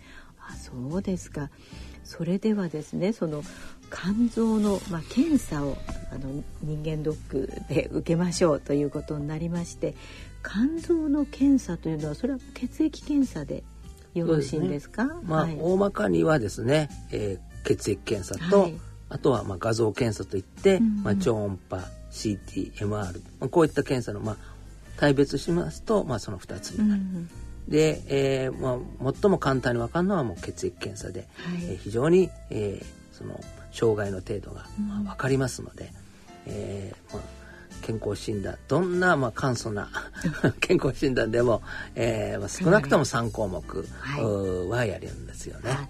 [0.48, 1.50] うん、あ、そうですか。
[2.04, 3.42] それではですね、その
[3.90, 5.76] 肝臓のまあ検査を
[6.12, 9.94] あの人間ドックで受けましょうということになりまして、
[10.44, 13.62] 肝臓の検査というのはそれは血液検査で
[14.14, 18.74] よろしいんですか、ね、まあ、はい、大まかにはですね、えー、血液検査と、はい、
[19.08, 21.78] あとはまあ画像検査といって、うんうん、まあ、超音波
[22.10, 23.12] CT、MR、ま
[23.46, 24.36] あ、こういった検査のまあ
[24.98, 27.00] 大別しますと、まあ、その2つになる。
[27.00, 27.30] うんうん。
[27.68, 28.78] で、えーま
[29.08, 33.40] あ、最も簡単に分かるのはもう血液検査で、はい、えー、非常に、えー、その
[33.72, 35.90] 障害の程度が、まあ、分かりますので、うん、
[36.46, 37.41] えー、まあ、
[37.82, 39.90] 健康診断どんな、まあ、簡素な
[40.60, 41.60] 健康診断でも、
[41.94, 43.88] えーまあ、少なくとも3項目
[44.70, 45.70] はやるんですよね。
[45.70, 45.88] は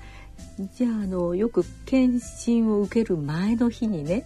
[0.58, 4.24] い、じゃああのよく検診を受ける前の日にね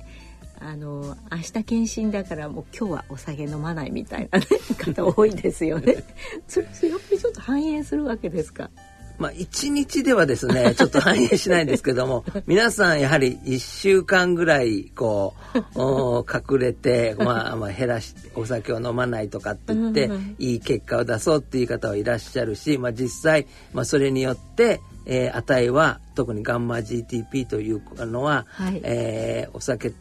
[0.58, 4.46] あの明日検診だからもう今日はお酒飲まないみたいな、ね、
[4.78, 6.02] 方多いですよね。
[6.48, 8.70] それやっぱりちょっと反映するわけですか？
[9.18, 16.24] まあ、一日ではですね、 ちょっと反映しないんですけども、皆さんやはり一週間ぐらい、こう、
[16.54, 29.92] 隠れて、まあ、まあ、減らし、お酒を飲まないとかって言って、いい結果を出そうっていう方はいらっしゃるし、まあ、実際、まあ、それによって、えー、値は、特にガンマ GTP というのは、はい、えー、お酒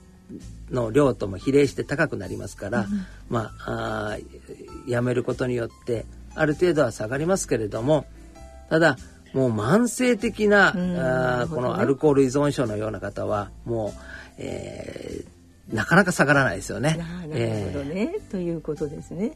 [0.71, 4.17] の量とも比例して高くなりますから、うん、まああ
[4.88, 8.06] やめることによってある程度は下がりますけれども
[8.69, 8.97] ただ
[9.34, 13.91] もう慢性的な、うん、あこのアルコール依存症のような方はもう、
[14.38, 16.95] えー、なかなか下がらないですよね。
[16.97, 19.34] なるほどね、えー、ということですね。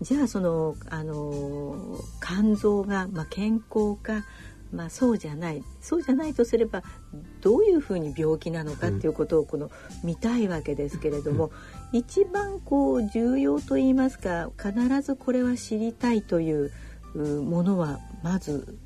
[0.00, 4.24] じゃあそのあの肝臓が、まあ、健康か
[4.72, 5.62] まあ、そうじゃない。
[5.80, 6.82] そうじゃないとすれば
[7.40, 9.70] どういうふうに病気なのかっていうことをこの
[10.02, 11.50] 見たいわけですけれども、
[11.92, 16.72] うん、一番こう重要と言いますか必ずこれは知りたいという
[17.14, 18.76] ものはまず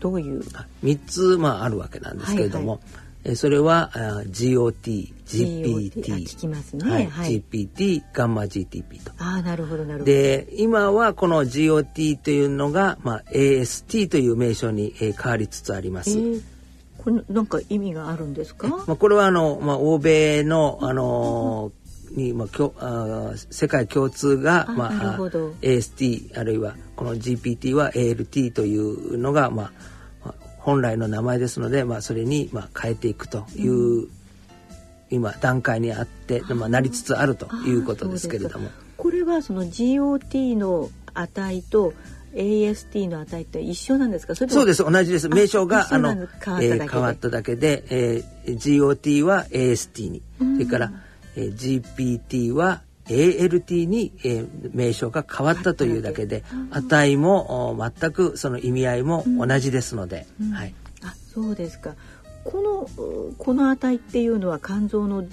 [0.00, 0.42] どういう
[0.82, 3.90] ？3つ、まあ、あるわけなんですけれども、はいはいえそれは
[4.28, 9.10] GOT、GPT、聞きますね、はい GPT、ガンマ GTP と。
[9.18, 10.04] あなるほどなるほど。
[10.04, 16.10] で今はこの GOT というのが、まあ、AST という名称に、え変わりつつあります。
[16.10, 16.42] えー
[16.98, 18.66] これなんか意味があるんですか？
[18.68, 21.70] まあこれはあのまあ欧米のあの
[22.12, 25.18] にまあきょあ世界共通がまあ
[25.62, 34.08] AST あるいはこの GPT は ALT というのがまあ本来の名前ですので、まあ、それにまあ変えていくという、うん、
[35.10, 38.68] 今段階にあって、まあ、なりつつあるということですけれども。
[38.98, 41.94] これはその GOT の値と
[42.34, 44.34] AST の値って一緒なんですか？
[44.34, 44.84] そうです。
[44.84, 45.28] 同じです。
[45.28, 50.92] 名称があの変わえー、変わっただけで、えー、GOT は AST に、それから、
[51.38, 60.74] えー、GPT は ALT に、えー、名称が変わったというだけで、値も全くその意味合いも同じですので、うん、はい。
[61.04, 61.94] あ、そうですか。
[62.44, 65.24] このこの値っていうのは肝臓の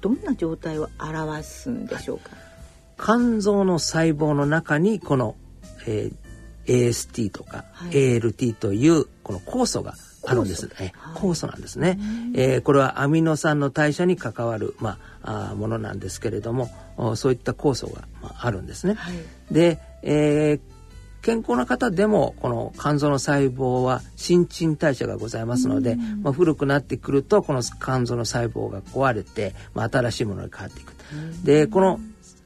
[0.00, 2.30] どんな状態を表すんでしょうか？
[2.98, 5.36] 肝臓の細胞の中にこの、
[5.86, 9.94] えー、AST とか、はい、ALT というこの酵素が
[10.24, 10.68] あるんです。
[10.80, 11.98] え酵素なんですね。
[12.34, 16.70] えー、これはアミノ酸の代謝に関わる、まあ、あものなんですけれども、
[17.16, 18.94] そういった酵素が、まあ、あるんですね。
[18.94, 19.14] はい、
[19.50, 20.60] で、えー、
[21.22, 30.94] 健康な方でもこの肝臓の細胞は新陳代謝がございますので、まあ、古くなってくるとこの肝臓の細胞が壊れて、まあ、新しいものに変わっていく。
[31.44, 32.00] でこの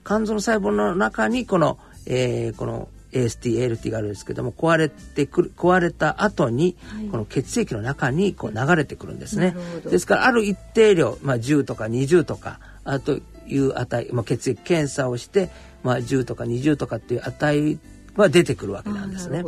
[0.04, 9.54] 肝臓の細胞の中にこの、えー、この AST、ALT があるんですけども壊れてくる壊れた後に、はい、この血液の中にこう流れてくるんですね。
[9.84, 15.50] ですからある一定量、まあ、10とか20とかあという値、まあ、血液検査をして、
[15.82, 17.78] まあ、10とか20とかっていう値
[18.16, 19.44] は出てくるわけなんですね。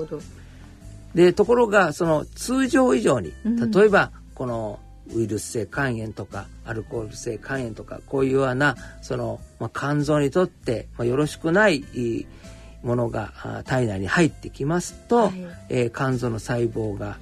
[1.14, 4.81] でところがその通常以上に例えばこの
[5.14, 11.85] ウイルス性肝炎とかアルコール性肝炎とかこういうようなその、まあ、肝臓にとって、まあ、よろしくない
[12.85, 13.33] ものが
[13.64, 15.33] 体内に入ってきますと、はい、
[15.70, 17.18] えー、肝臓の細胞が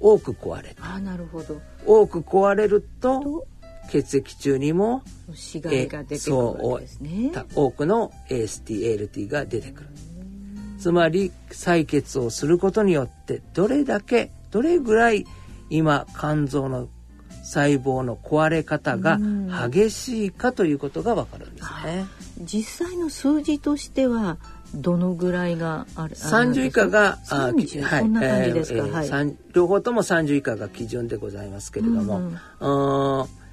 [0.00, 1.60] 多く壊れあなるほど。
[1.86, 3.46] 多く壊れると
[3.90, 5.02] 血液中にも
[5.34, 7.32] 死骸が出てくるわけですね。
[7.54, 9.88] 多くの AST-ALT が出てくる。
[10.78, 15.24] つまり採血をすることによってどれだけどれぐらい
[15.70, 16.88] 今肝臓の
[17.42, 19.18] 細胞の壊れ方が
[19.70, 22.04] 激しいかということがわかるんですね。
[22.40, 24.38] 実際の数字としては
[24.74, 33.43] どのぐらいがある30以下があ、はい、そんな感じですか、えーえー、両方とも30以下が基準でございますけれども、うんうん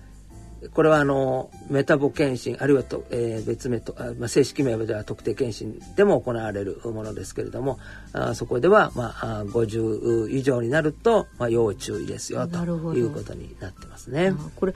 [0.73, 7.79] これはあのメタボ検診あるいはと、えー、別名と、まあ、正式名では特定検診でも行われるものですけれども
[8.13, 14.33] あそこでは、まあ、50以上になると、まあ、要注意ですよということになってますね。
[14.55, 14.73] これ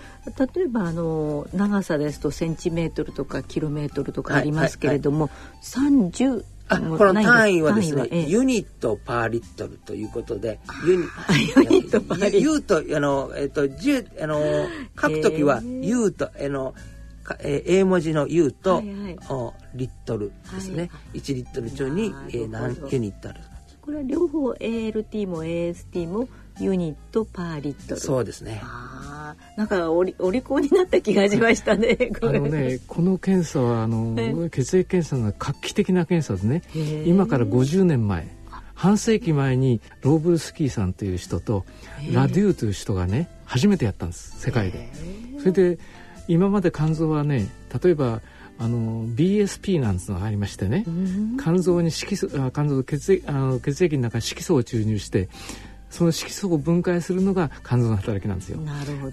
[0.55, 14.41] 例えばあの長さですとセンチメートルとかキロメートルとかありますけれども、はいはいはい、30あこの単位はですね、ええ、 unit per liter ということで、 unit per liter。U とあのえっと十あの
[14.99, 16.73] 書くときはユーとあの
[17.39, 23.41] えー、英文字の U と、はいはい、おリットルですね、はい、1リットル中に、えー、何ユニットある
[23.81, 26.27] これは両方 ALT も AST も
[26.59, 28.01] ユニットパーリットル。
[28.01, 28.61] そうですね。
[28.63, 36.61] あなんかおりお利口になった気がしましたね あのねこの検査はあの血液検査の画期的な検査ですね。
[37.05, 38.27] 今から50年前。
[38.75, 41.65] 半世紀前にローブルスキーさんという人と
[42.11, 44.89] ラデューという人がね初めてやったんです世界で。
[45.39, 45.79] それで
[46.27, 47.47] 今まで肝臓はね
[47.81, 48.21] 例えば
[48.57, 50.85] あの BSP なんてのがありましてね、
[51.41, 55.27] 肝臓に色素あ肝臓血液あの血液の中に色素を注入して
[55.95, 58.59] その色素を分解するのが肝臓の働きなんですよ。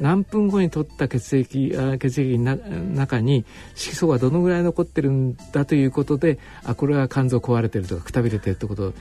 [0.01, 3.45] 何分後に取った血液あ血液の中に
[3.77, 8.93] 色素がどのぐらい残ってるんだということであこれは肝臓壊れてるとかくたびれてるってことを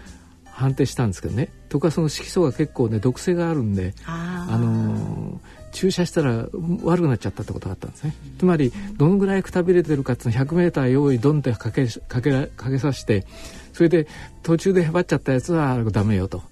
[0.45, 1.49] 判定したんですけどね。
[1.69, 6.49] とかその色素が結構ね毒性があるんであの注射したら
[6.83, 13.25] 悪くなっちゃったってことがあったんですね、つまりどのぐらいくたびれてるかっていうのを 100m 用意ドンってかけかけかけさせて
[13.73, 14.05] それで
[14.43, 16.43] 途中でへばっちゃったやつはダメよと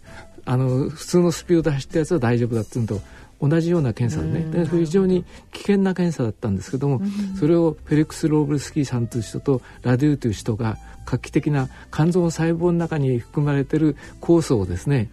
[0.49, 3.01] あの普通のスピードで走ったやつは大丈夫だっていうのと
[3.39, 5.23] 同じような検査でね、で非常に
[5.53, 7.01] 危険な検査だったんですけども、
[7.39, 15.11] それをフェリックス・ローブルスキーさんという人とラデューという人が画期的な肝臓の細胞の中に含まれてる酵素をですね、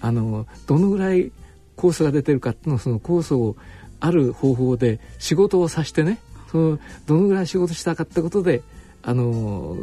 [0.00, 1.32] あのどのぐらい
[1.76, 3.56] 酵素が出てるかっていうのをその酵素を
[3.98, 6.20] ある方法で仕事をさしてね
[6.52, 8.62] そのどのぐらい仕事したかってことで
[9.02, 9.76] あの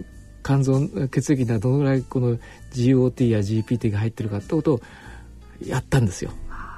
[0.46, 0.80] 肝臓
[1.10, 2.38] 血液にはどのぐらいこの
[2.72, 4.82] GOT や GPT が入ってるかってことを
[5.66, 6.32] やったんですよ。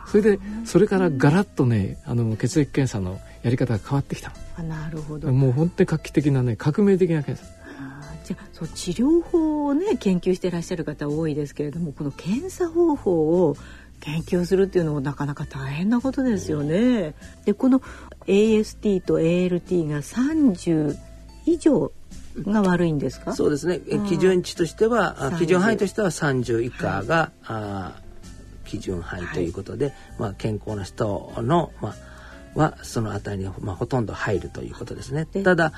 [0.05, 4.31] それでそれからガラッとねあの血液検査のやり方が変わってきた。
[4.63, 5.33] なるほど。
[5.33, 7.53] もう本当に画期的なね革命的な検査。
[8.23, 13.57] じゃあそう治療法をね研究していらっしゃる方多いですけれどもこの検査方法を
[13.99, 17.13] 研究するっていうのもなかなか大変なことですよね。
[17.43, 17.81] でこの
[18.27, 20.97] AST と ALT が30
[21.45, 21.91] 以上
[22.45, 23.33] が悪いんですか？
[23.35, 23.79] そうですね。
[24.07, 28.01] 基準値としては基準範囲としては30以下が、はい、あ
[28.65, 31.95] 基準範囲ということで、はい、まあ、健康な人の、ま
[32.55, 35.25] あ、はその値に、まあ、ほとんど入るということですね。
[35.43, 35.73] ただ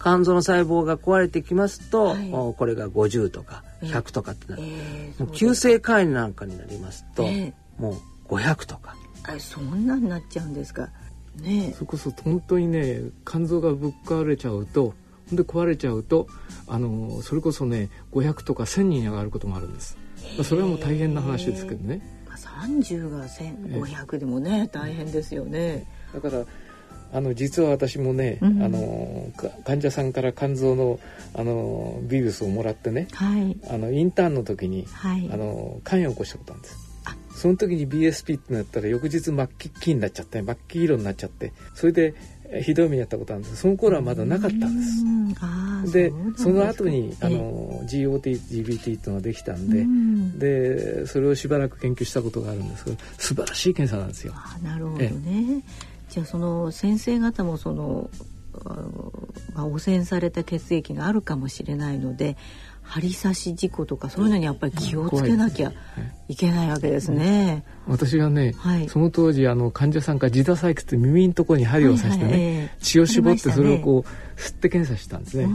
[0.00, 7.92] 肝臓の細胞が壊れてきますと、はい、これが50とか100とかってなる、えー、急性肝炎なんかになりますと、えー、も
[8.28, 8.96] う500とか。
[9.26, 10.90] あそんなになっちゃうんですか。
[11.40, 14.94] ねそれこそ本当にね肝臓がぶっ壊れちゃうと
[15.32, 16.26] で壊れちゃうと
[16.66, 19.96] あのそれこそね500とか1,000人上がることもあるんです、
[20.36, 22.00] まあ、それはもう大変な話ですけどね。
[22.34, 25.86] 30が1500でもね大変ですよね。
[26.12, 26.44] だから
[27.12, 29.32] あの実は私もね、うん、あの
[29.64, 30.98] 患者さんから肝臓の
[31.34, 36.94] あのビルスをもらってね、はい、あのインターンの時に、はい、あの肝炎を起こしたことなんです。
[37.36, 42.14] その時に BSP ってなったら翌日末期期になっちゃって末期色になっちゃってそれで
[42.62, 45.92] ひどい目にあったことあるんですその頃はまだなかったんです。
[45.92, 54.32] でその後にあの GOTGBT っていうのができたんで、んでそれをしばらく研究したことがあるんですけど素晴らしい検査なんですよ。
[54.34, 55.62] あなるほどね。
[56.08, 58.08] じゃあその先生方もその
[59.54, 62.36] まあ、汚染された血液があるかもしれないので
[62.84, 65.72] 針刺し事故とかそういうのにやっぱり気をつけなきゃ
[66.28, 67.64] いけないわけですね。
[67.86, 75.48] 私がね、はい、その当時あの患者さんから自打採掘って耳のところに針を刺してね、はいはいえー、血を絞ってそれをこう吸って検査したんですね。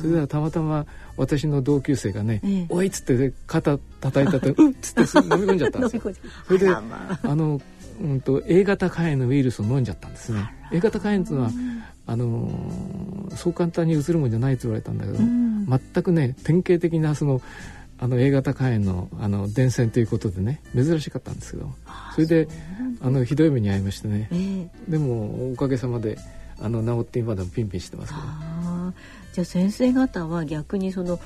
[0.00, 6.02] それではたまたま私の同級生がね「えー、おい!」っつって肩叩いたと「うっ!」つって飲み込んじゃったんですよ。
[6.48, 6.82] それであ
[7.24, 7.60] の
[8.00, 10.50] うんと A 型肝炎のウイルスを飲んじゃったんですね。
[10.72, 11.50] A 型肝炎というのは
[12.06, 17.40] あのー、そう簡単にうつるもんじゃないと言われたんだけど、うん、全くね典型的なその
[17.98, 21.70] あの A 型肝炎のあの伝染ということでね珍しかったんですけど
[22.14, 22.48] それで
[23.02, 26.18] あのひどい目に遭いましてね、えー、でもおかげさまで
[26.60, 28.26] あの治って今でもピンピンしてますけど。
[29.32, 31.20] じゃあ先生方は逆にその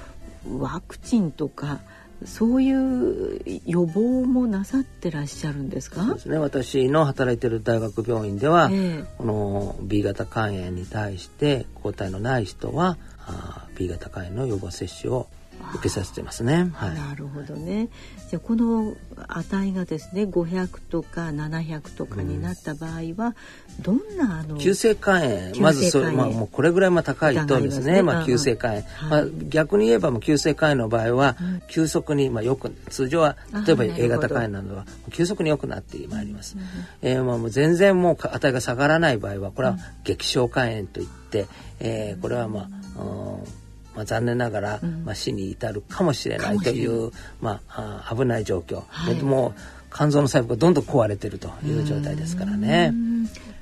[0.59, 1.81] ワクチンとか
[2.25, 6.05] そういう予防もなさってらっしゃるんですか？
[6.05, 6.39] そうですね。
[6.39, 12.97] 私の働いてる大学病院では、えー、この B 型肝炎に対して抗体のない人は
[13.27, 15.29] あ B 型肝炎の予防接種を
[15.75, 16.71] 受けさせてますね。
[16.75, 17.89] はい、なるほどね。
[18.31, 18.95] じゃあこの
[19.29, 23.35] 値がですね500とか700とかになった場合は、
[23.81, 31.37] どんなあの急性肝炎まずそれまあもうこれぐらいま高いとですね、まあ急性肝炎、まあ逆に言えばもう急性肝炎の場合は、
[31.69, 33.37] 急速にまあよく通常は
[33.67, 36.57] 例えば A 型肝炎などは急速に良くなってまいります。
[37.03, 41.47] えー、まあもう全然もう値が下がらない場合はこれは激小肝炎といって、
[41.81, 43.64] えー、これはまあ、うん
[43.95, 49.61] まあ、残念ながら、まあ、死に至るかもしれないという、まあ、あ危ない状況、はい、もう
[49.93, 52.93] 肝臓の細胞がどんどん壊れてるという状態ですからね。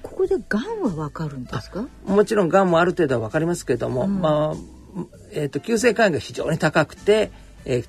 [0.02, 1.86] ここでがんはわかるんですか？
[2.06, 4.56] もちろんがんもある程度はわかりますけれども、うん、まあ
[5.32, 7.30] えーと、急性肝炎が非常に高くて、
[7.64, 7.86] えー、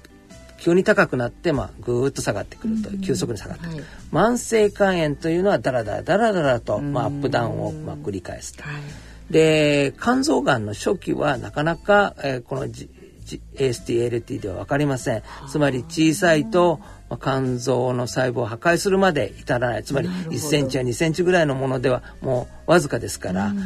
[0.58, 8.64] 急に高くなって、まあ、ぐーっと下がってくると、急速に下がってくる、はい、慢性肝炎というのはだらだらだらだらと、まあ、アップダウンを、まあ、繰り返すと。
[8.64, 8.74] はい、
[9.30, 15.24] で肝臓がんの初期はなかなか、えー、この AST-ALT では分かりません。
[15.50, 16.80] つまり小さいと
[17.22, 19.84] 肝臓の細胞を破壊するまで至らない。
[19.84, 23.60] つまり1センチや2センチぐらいのものではもうわずかですから、うん、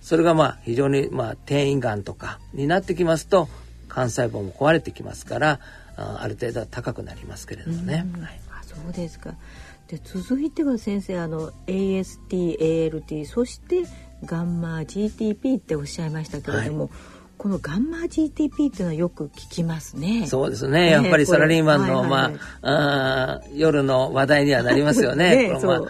[0.00, 3.48] それがまあ非常にまあ転移がんとかになってきますと
[3.92, 5.60] 肝細胞も壊れてきますから
[5.96, 8.06] ある程度は高くなりますけれどもね。
[8.20, 9.34] はい、あそうですか。
[9.88, 13.84] で続いては先生あの AST-ALT そして
[14.24, 16.90] ガンマ GTP っておっしゃいましたけれども、はい
[17.40, 20.26] このガンマ GTP っていうのはよく聞きますね。
[20.26, 20.90] そうですね。
[20.90, 25.48] やっぱりサラリーマンの、まあ、あ夜の話題にはなりますよね。
[25.56, 25.80] ねまあ、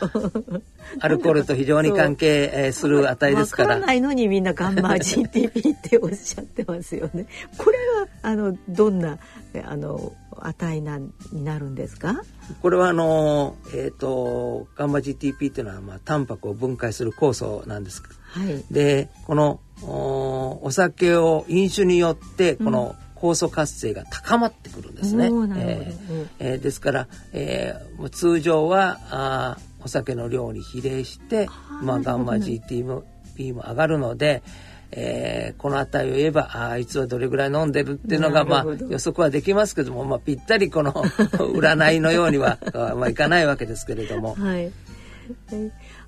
[1.04, 3.70] アルコールと非常に関係する値ですから。
[3.70, 7.26] わからないのにみんなガンマ GTP っておっしゃってますよね。
[7.58, 9.18] これはあのどんな
[9.64, 11.10] あの値なに
[11.44, 12.22] なるんですか？
[12.62, 18.04] これはあのえっ、ー、とガンマ GTP っていうのはまあタンパクを分解する酵素なんです。
[18.32, 25.28] はい、でこのおお酒を飲酒によってこの酵素活性が高まってくるんですね。
[25.28, 31.48] うん、えー、えー、ですから、えー、通常はあお酒の量に比例して
[31.82, 33.04] まあ、ガンマ GT も
[33.36, 34.42] P も上がるので、
[34.92, 40.92] えー、この値を言えばああいつはどれぐらい飲んでるっていうのが、まあ、予測はできますけども、まあ、ぴったりこの
[41.56, 42.58] 占いのようには
[42.96, 44.34] まあいかないわけですけれども。
[44.34, 44.70] はい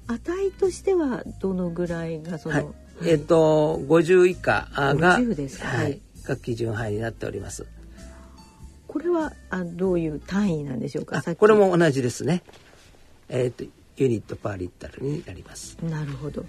[0.06, 2.66] 値としてはどのぐらいがその、はい、
[3.08, 5.20] えっ、ー、と50以下がは
[5.88, 7.66] い、が基準範囲になっております。
[8.86, 11.22] これはあどういう単位なんでしょうか？
[11.34, 12.42] これも同じですね。
[13.28, 13.64] えっ、ー、と
[13.96, 15.76] ユニットパーリッタルになります。
[15.82, 16.44] なるほど。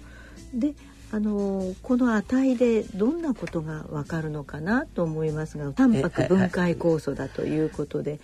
[0.52, 0.74] で、
[1.14, 8.18] あのこの値でどんなことがわかるのかなと思いますが、タンパク分解酵素だということで、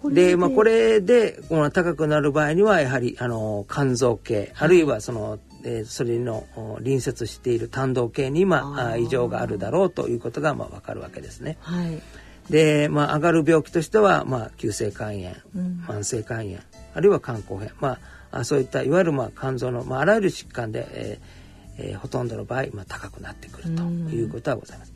[0.00, 11.58] はい、でまあこれでこの高くなる場合にはやはりあの肝臓系あるいはそのえー、それの隣接している胆道系に、まあ、異常があるだろうということが、まあ、分かるわけですね。
[11.60, 12.00] はい、
[12.48, 16.60] で、まあ、上がる病気としては、まあ、急性肝炎、うん、慢性肝炎
[16.94, 17.98] あるいは肝硬変、ま
[18.32, 21.39] あ、そういったいわゆる、まあ、肝臓の、まあ、あらゆる疾患で、えー
[21.82, 24.92] えー、ほとんどの場合、まあ、高くなってくるということはございます。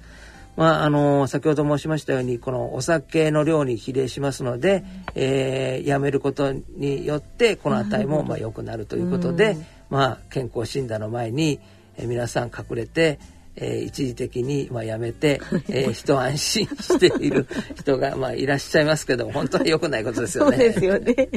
[0.57, 4.85] まあ、あの先ほど申しましたようにこのお酒の量に比例しますので、
[5.17, 9.57] えー、やめることによってこの値もまあ良くなるということで、
[9.91, 11.59] まあ、健康診断の前に、
[11.97, 13.19] えー、皆さん隠れて、
[13.57, 17.47] えー、一時的に、まあ、やめて、えー、一安心している
[17.77, 20.57] 人が、まあ、いらっしゃいますけど本当に良くないことですよね。
[20.57, 21.29] そうですよね。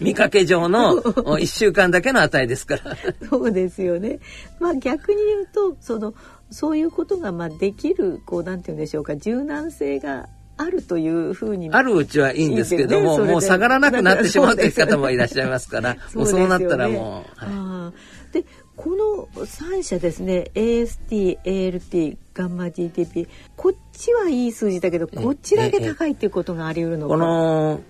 [0.00, 2.96] 見かけ上の1週間だけの値ですから。
[3.28, 4.18] そうですよね。
[4.60, 6.14] まあ、逆に言うとその
[6.50, 17.44] そういうことがまあできるこうなんて言うんでしょうか柔軟性があるというふうにあるうちはいいんですけども、ね、もう下がらなくなってしまうという方もいらっしゃいますから もうそうなったらもう。
[17.44, 17.92] は
[18.30, 18.44] い、で
[18.76, 18.90] こ
[19.36, 27.14] の3社ですね AST、ALT、ガンマ GTP こっちはいい数字だけどこっちだけ高いっていうことがあり得るのか？
[27.14, 27.80] この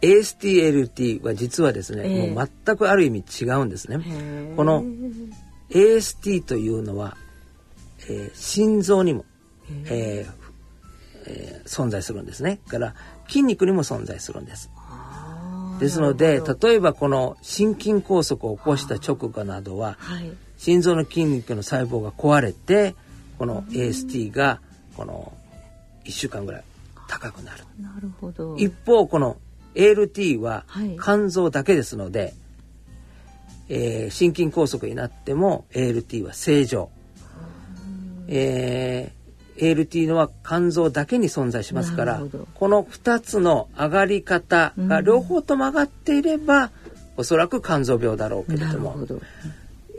[0.00, 3.98] ASTLT は実はですね、えー、もう全くある意味違うんですね。
[4.56, 4.84] この
[5.70, 7.16] AST というのは
[8.08, 9.24] えー、心臓にも、
[9.86, 10.32] えー
[11.26, 12.60] えー、存在するんですね。
[12.68, 12.94] から
[13.28, 14.70] 筋肉にも存在するんです。
[15.80, 22.94] ですので例えばこの心筋梗塞を起こした直後などは、はい、心臓の筋肉の細胞が壊れて
[23.38, 24.60] この AST が
[24.94, 25.32] この
[26.04, 26.64] 1週間ぐらい
[27.08, 27.64] 高くなる。
[27.80, 28.56] なるほど。
[28.56, 29.38] 一方この
[29.74, 30.64] ALT は
[31.02, 32.32] 肝臓だけですので、はい、
[33.70, 36.90] えー、心筋梗塞になっても ALT は正常。
[38.28, 39.19] えー、
[39.58, 42.22] ALT のは肝臓だけに存在しますから
[42.54, 46.70] この2つの上がり方が両方とも上がっていれば、うん、
[47.18, 49.20] おそらく肝臓病だろうけれどもど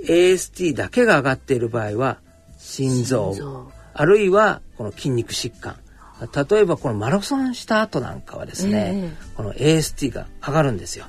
[0.07, 2.17] AST だけが上がっている場合は
[2.57, 5.75] 心臓あるいはこの筋肉疾患
[6.21, 11.05] 例えばこのマラソンした後なんかはですね、えー、この AST が上がるんですよ。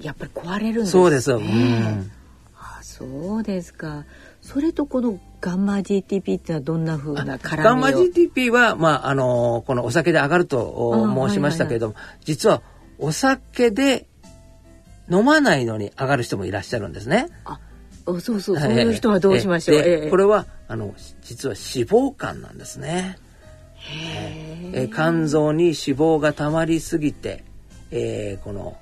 [0.00, 1.02] やっぱり壊れるんですね。
[1.02, 1.32] そうです。
[1.32, 2.10] うん、
[2.56, 4.04] あそうですか。
[4.40, 12.62] それとこのガンマ GTP ってはどんなふうなガンマ GTP は、まあ、あのこのお酒で上がると申しましたけれども、はいはいはい、実は
[12.98, 14.06] お酒で
[15.10, 17.28] 飲まないのに上がる人もいらっしゃるんですね。
[17.44, 17.58] あ
[18.06, 23.18] そうそうそういう人はどうしましょう、えー、これはあの実は脂肪肝なんですね。
[24.74, 27.44] えー、肝臓に脂肪がたまりすぎて、
[27.90, 28.76] えー、この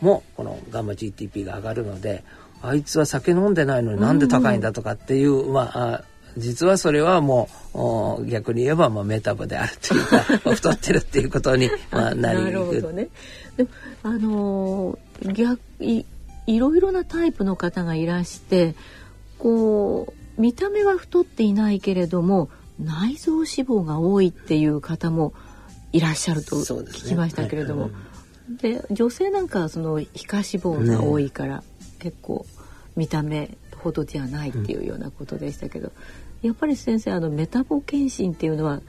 [0.00, 2.22] もこのガンマ GTP が上がるので
[2.62, 6.04] あいつは酒飲んでないのになんで高いんだとかっていう、うん、まあ
[6.36, 7.48] 実はそれはも
[8.18, 10.18] う逆に言えばまあメタボであるというか
[10.52, 13.08] 太ってるっていうことにまあなりなるほどね。
[13.56, 13.70] でも
[14.02, 16.04] あのー、逆い
[16.46, 18.74] いろいろなタイプの方がいらして
[19.38, 25.32] こう見た目は太っていないけれども内臓脂肪が多いっていう方も
[25.92, 27.90] いらっしゃると聞きましたけれども。
[28.60, 31.62] で、女性なんかはその皮下脂肪が多いから、
[31.98, 32.46] 結構
[32.96, 35.92] 見た目ほどじゃないっていうようなことでしたけど、
[36.42, 38.80] やっぱり先生あのメタボ検診っていうのは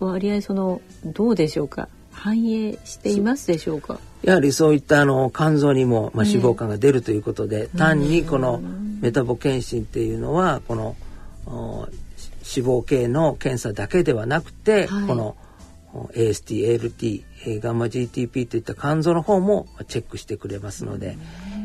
[0.00, 1.88] 割合そのどうでしょうか？
[2.10, 4.00] 反映していますでしょうか？
[4.22, 8.60] やはりそういったあの肝臓にも、まあ、脂肪肝が出るということで、単にこの
[9.00, 10.96] メタボ検診っていうのはこの
[11.46, 15.36] 脂肪系の検査だけではなくて、はい、この
[16.14, 21.16] AST、ALT、ガンマ GTP といった肝臓の方もチェックしてくれますので、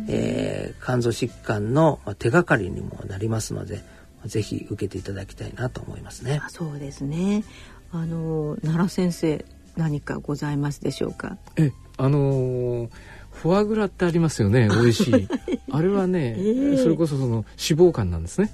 [0.07, 3.83] えー、肝臓疾患の手がかりにもなりますので
[4.25, 6.41] ぜひ受けていただきたいなと思いますね。
[6.49, 7.43] そうですね。
[7.91, 9.45] あの奈良先生
[9.75, 11.37] 何かございますでしょうか？
[11.57, 12.89] えあの
[13.31, 15.27] フォアグラってありますよね美味しい。
[15.71, 17.45] あれはね、えー、それこそその脂
[17.89, 18.51] 肪肝なんですね。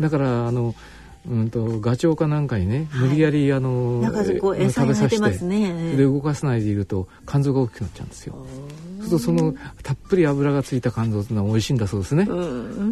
[0.00, 0.74] だからあの
[1.26, 8.46] うんとガチョウかなんかにね、無理やりあの、食べさせて、ね、で動かさないでいると肝臓が大きくなっちゃうんですよ。
[9.00, 12.26] するとそのたっぷり油がついた肝臓っていうのは美味しいんだそうですね。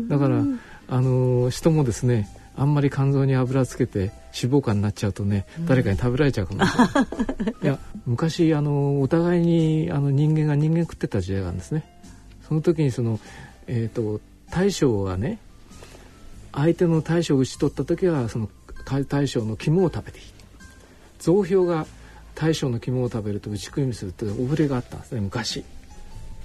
[0.08, 0.42] だから
[0.88, 7.54] あの人もですねあんまり肝臓に油つけて脂肪肝になっちゃうとね、誰かに食べられちゃうかもしれない。
[7.62, 11.84] いや昔あのお互いにあの人間が人間食ってた時代があるんですね。
[12.48, 13.20] その時にその
[13.66, 14.20] えっ、ー、と
[14.50, 15.38] 大将はね
[16.52, 18.48] 相手の大将を討ち取った時はその
[19.08, 20.24] 大将の肝を食べていい
[21.18, 21.86] 増票が
[22.34, 25.20] 大将の肝を食べると打ち食いにするってお触れがあったんですね。
[25.20, 25.64] 昔。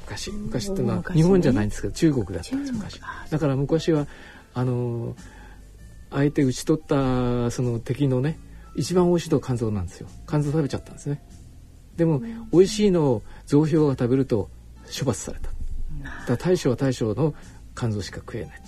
[0.06, 3.02] 昔昔っていうのは日本じゃないんですけど中国だったんです昔。
[3.30, 3.92] だから昔。
[3.92, 4.08] は
[4.58, 5.16] あの
[6.10, 8.40] 相手討ち取ったその敵のね
[8.76, 11.22] 一番美味しいのは肝臓なんですよ肝臓食べちゃったんですね
[11.96, 14.50] でも美味しいのを増票が食べると
[14.98, 15.52] 処罰されただ
[16.10, 17.36] から大将は大将の
[17.76, 18.62] 肝臓しか食えない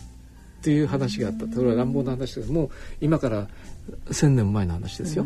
[0.60, 1.48] っていう話があった。
[1.54, 2.52] それは乱暴な話です。
[2.52, 3.48] もう今から
[4.10, 5.26] 1,000年前の話ですよ。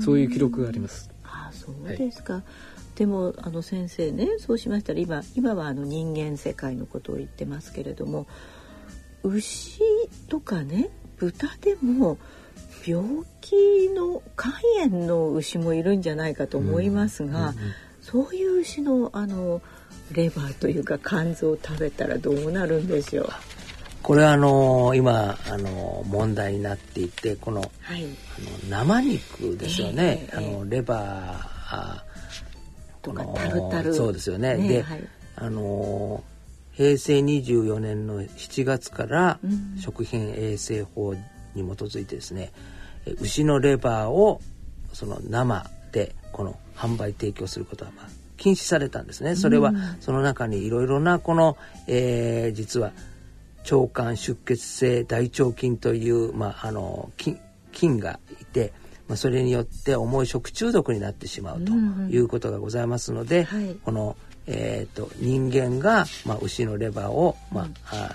[0.00, 1.08] そういう記録があります。
[1.24, 2.42] あそうですか、はい、
[2.98, 8.26] でもあの先生ねそうしましたら今今はあの人間世界のことを言ってますけれども
[9.22, 9.80] 牛
[10.28, 12.18] とかね豚でも
[12.84, 14.52] 病気の肝
[14.90, 19.62] 炎の牛もいるんじゃないかと思いますが、うんうんうん、そういう牛のあの
[20.12, 23.28] レバーというか肝臓を食べたらどうなるんでしょう
[24.02, 32.02] これはあの今あの問題になっていてこの,、はい、あの生肉ですよね、えー、あのレバー
[33.00, 33.94] とかタルタル。
[33.94, 36.22] そうですよね、ねで、はい、あの
[36.72, 39.38] 平成24年の7月から
[39.78, 41.20] 食品衛生法に
[41.54, 42.52] 基づいてですね、
[43.06, 44.40] うん、牛のレバーを
[44.92, 49.36] その生でこの販売提供することはまあ禁止されたんですね。
[49.36, 52.90] それはその中にいろいろなこの、えー、実は
[53.70, 57.38] 腸管出血性大腸菌という、まあ、あの菌
[57.72, 58.72] 菌がいて、
[59.08, 68.14] まあ、それによって重い食中毒になってしまうということがございますので、うんうん、この、えーと、人間が、まあ、牛のレバーを、まあ、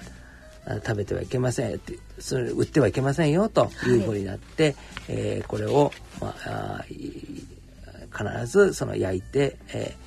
[0.66, 4.76] あ食べてはいけませんってそれ売ってはいけませんよというふうになって、はい、
[5.08, 10.07] えー、これを、まあ、必ずその焼いて、えー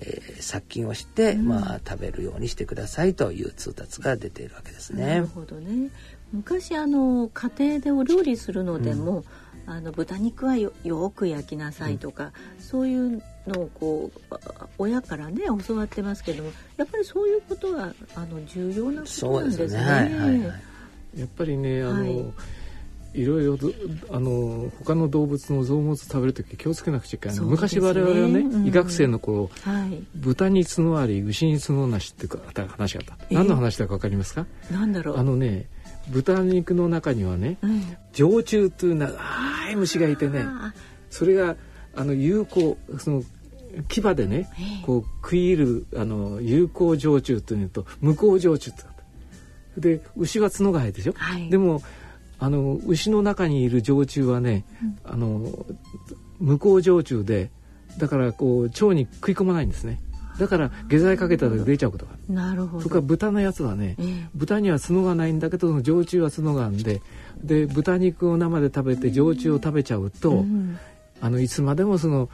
[0.00, 5.06] えー、殺菌をして、うん、まあ、食べるようにしてくださいという通達が出ているわけですね。
[5.06, 5.90] なるほどね。
[6.32, 9.24] 昔あの家庭でお料理するのでも、
[9.66, 10.72] うん、あの豚肉はよ
[11.10, 14.34] く焼きなさいとか、うん、そういうのをこう
[14.76, 19.68] 親からね教わってますけどもやっぱりそういうことはあの重要なことなんですね。
[19.68, 19.80] すね。
[19.80, 20.54] はいはいは
[21.16, 22.24] い、やっぱりねあの、はい
[23.18, 23.58] いろいろ
[24.10, 34.46] あの他の動物の臓物食べる時気をつけなくちゃいけない、ね、昔我々はね、うん、医学生の頃、はい、豚に角あり牛に角なしっていう話があった、えー、何の話だか分かりますか？
[34.70, 35.18] 何だろう。
[35.18, 35.66] あのね
[36.10, 39.12] 豚肉の中にはね、うん、常虫という長
[39.70, 40.46] い虫がいてね
[41.10, 41.56] それが
[41.94, 43.22] あの有効その
[43.88, 48.84] 牙でね、えー、こう食い入るあの有効常虫というのと無効常虫と
[49.76, 51.82] で牛は角が生えてでしょ、はい、でも
[52.38, 55.66] あの牛の中にいる常虫はね、うん、あの
[56.38, 57.50] 無効常虫で
[57.98, 60.00] だからこう腸に食い込まないんですね。
[60.38, 62.82] だから下剤かけたら出ちゃうことがなるほど。
[62.84, 67.02] それから豚のやつはね、えー、豚には角がないんだけど常虫は角があるんで
[67.42, 70.78] で豚肉を生で食べて常虫を食べちゃうと、うん、
[71.20, 72.28] あのいつまでもその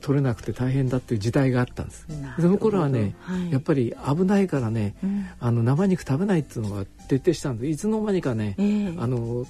[0.00, 2.06] 取れなくて大変だっていう時代があったんです。
[2.40, 9.46] その頃はね、はい、やっぱり危ないからね、うん、あの生肉食べないっていうのが徹底したんでいつの間にかね、えー、あの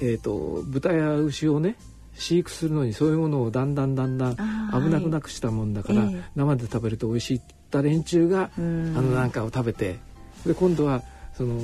[0.00, 1.76] えーと、豚や牛をね
[2.14, 9.98] 飼育するのにそういうものをだんだんだんだん危なくなくしたもんだから、はい、生で食べると美味しいって言った連中が、あのなんかを食べて
[10.46, 11.02] で今度は
[11.36, 11.56] その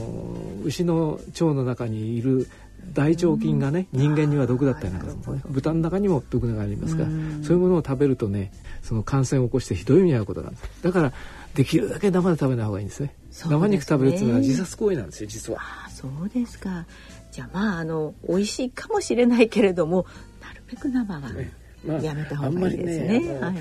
[0.64, 2.48] 牛の腸の中にいる
[2.92, 7.08] 大腸菌がね人間には毒だったりなんか、ね、豚の中にも毒がありますから
[7.42, 8.52] そういうものを食べるとね
[8.82, 11.12] その感染を起こしてひどい目に遭うことなんですだから
[11.54, 15.60] できるだけ生で食べない方がいいんですね、ね、生肉食べるっていうのは自殺行為なんですよ実は。
[15.60, 16.86] あそうですか。
[17.32, 20.06] じゃあまああの美味しいかもしれないけれども
[20.40, 21.52] なるべく生は、ね
[21.84, 23.20] まあ、やめた方がいいですね。
[23.20, 23.54] ねはい。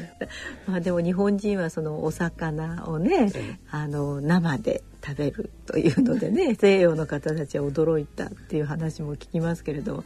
[0.67, 3.31] まあでも日本人はそのお魚をね、
[3.71, 10.03] あの生で食べるというのでね、西洋の方たちは驚いたっていう話も聞きますけれども。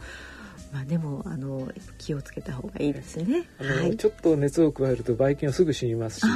[0.74, 3.48] まあでもあの気をつけた方がいいですね。
[3.60, 6.26] あの、はい、ちょっと熱を加えるとばい菌はすぐ死にますし、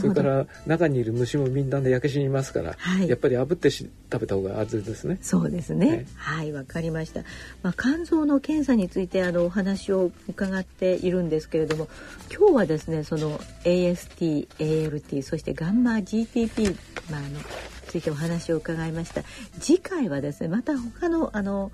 [0.00, 5.18] それから中にいる虫もみんなで焼け死にますから、はい、やっぱり炙ってし食べた方が安全ですね。
[5.20, 6.06] そうですね。
[6.14, 7.22] はいわ、かりました。
[7.64, 11.88] まあ肝臓の検査についてあのお話を伺っているんですけれども、
[12.32, 16.76] 今日はですねその AST、ALT そしてガンマ GTP
[17.10, 17.40] まああの
[17.88, 19.22] ついてお話を伺いました。
[19.60, 21.72] 次回はですねまた他のあの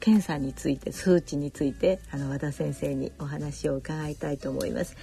[0.00, 4.96] 検査について数値についてあの和田先生にお話を伺いたいと思います。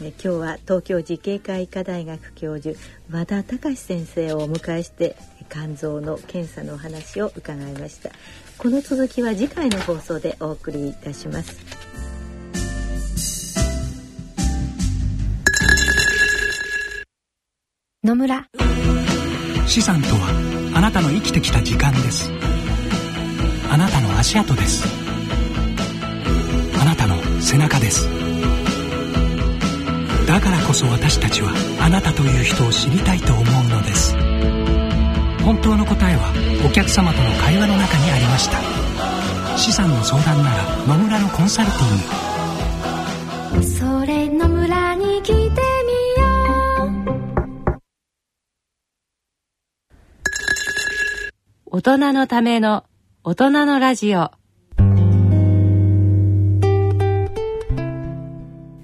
[0.00, 2.78] 今日は東京慈恵会医科大学教授
[3.10, 5.16] 和田隆先生をお迎えして
[5.50, 8.10] 肝臓の検査のお話を伺いました。
[8.58, 11.58] この続きは次回の放送でお送りいたします。
[18.04, 18.46] 野村。
[19.68, 22.32] 資産とはあなたの生きてきた時間です。
[23.70, 24.88] あなたの足跡です。
[26.80, 28.08] あなたの背中です。
[30.26, 31.52] だからこそ私たちは
[31.82, 34.16] あなたという人を知りたいと思うのです。
[35.44, 36.32] 本当の答えは
[36.66, 38.58] お客様との会話の中にありました。
[39.58, 43.66] 資産の相談なら野村のコンサルティング。
[43.66, 45.67] それ野村に来て
[51.70, 52.84] 大人のための
[53.24, 54.30] 大人のラジオ。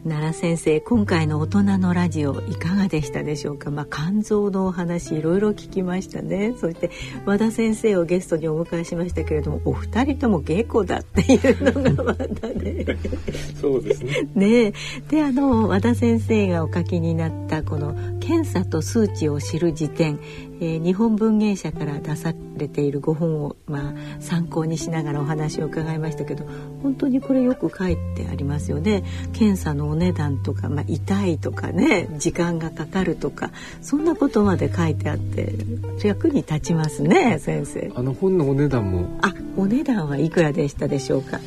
[0.06, 3.70] 奈良先生今回の大人のラジオいかがでしたでしょうか？
[3.70, 6.54] まあ肝臓のお話いろいろ聞きましたね。
[6.60, 6.90] そして
[7.24, 12.84] 和田先生をゲストにお迎えしましたけれどもお二人とも稽古だっていうのがまたね
[13.58, 14.28] そうですね。
[14.34, 14.72] ね
[15.08, 20.20] であの和田先生がお書きになったこの検査と数値を知る辞典
[20.64, 26.46] えー、日本文芸社から出されている5本を、まあ、参考にしながらお話を伺いましたけど
[26.82, 29.04] 本当にこれよく書いてありますよね。
[29.34, 33.50] 検査のお値段とか、まあ、痛いとかね時間がかかるとか
[33.82, 35.52] そんなことまで書いてあって
[36.02, 37.92] 役に立ちますね先生。
[37.94, 39.18] あの本のお値段も。
[39.20, 41.40] あお値段はいくらでしたでしょうか？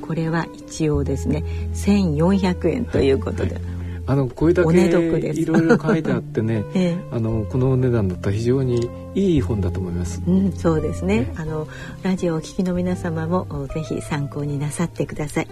[0.00, 1.44] これは一応ですね
[1.74, 3.54] 1400円ということで。
[3.54, 3.73] はいはい
[4.06, 10.22] あのこれだけいろいろ書いてあってね、 ええ、あのこのお値段だったら非常にいい本だと思います。
[10.26, 11.20] うん、そうですね。
[11.20, 11.66] ねあの
[12.02, 15.48] ラジオをお聞きの皆様もぜひ参考になさってください。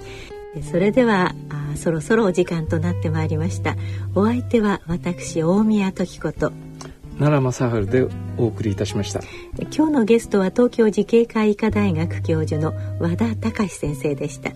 [0.70, 3.76] それではあそろそろお時間となってまいりました。
[4.14, 6.52] お相手は私大宮時子と
[7.18, 9.20] 奈良正治でお送りいたしました
[9.76, 14.50] 今日のゲストは東京慈恵会医科大学教授の和田隆先生でした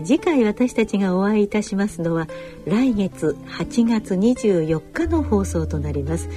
[0.00, 2.28] 次回私たちがお会いいたしますのは
[2.64, 6.28] 来月8月24日の放送となります。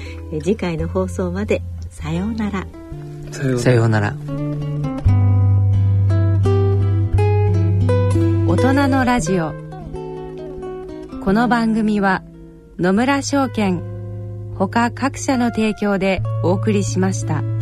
[0.44, 2.68] 次回の放送までさようなら。
[3.32, 4.16] さようなら。
[8.48, 9.54] 大人のラジオ。
[11.24, 12.24] この番組は
[12.78, 13.82] 野村証券
[14.58, 17.55] ほか各社の提供でお送りしました。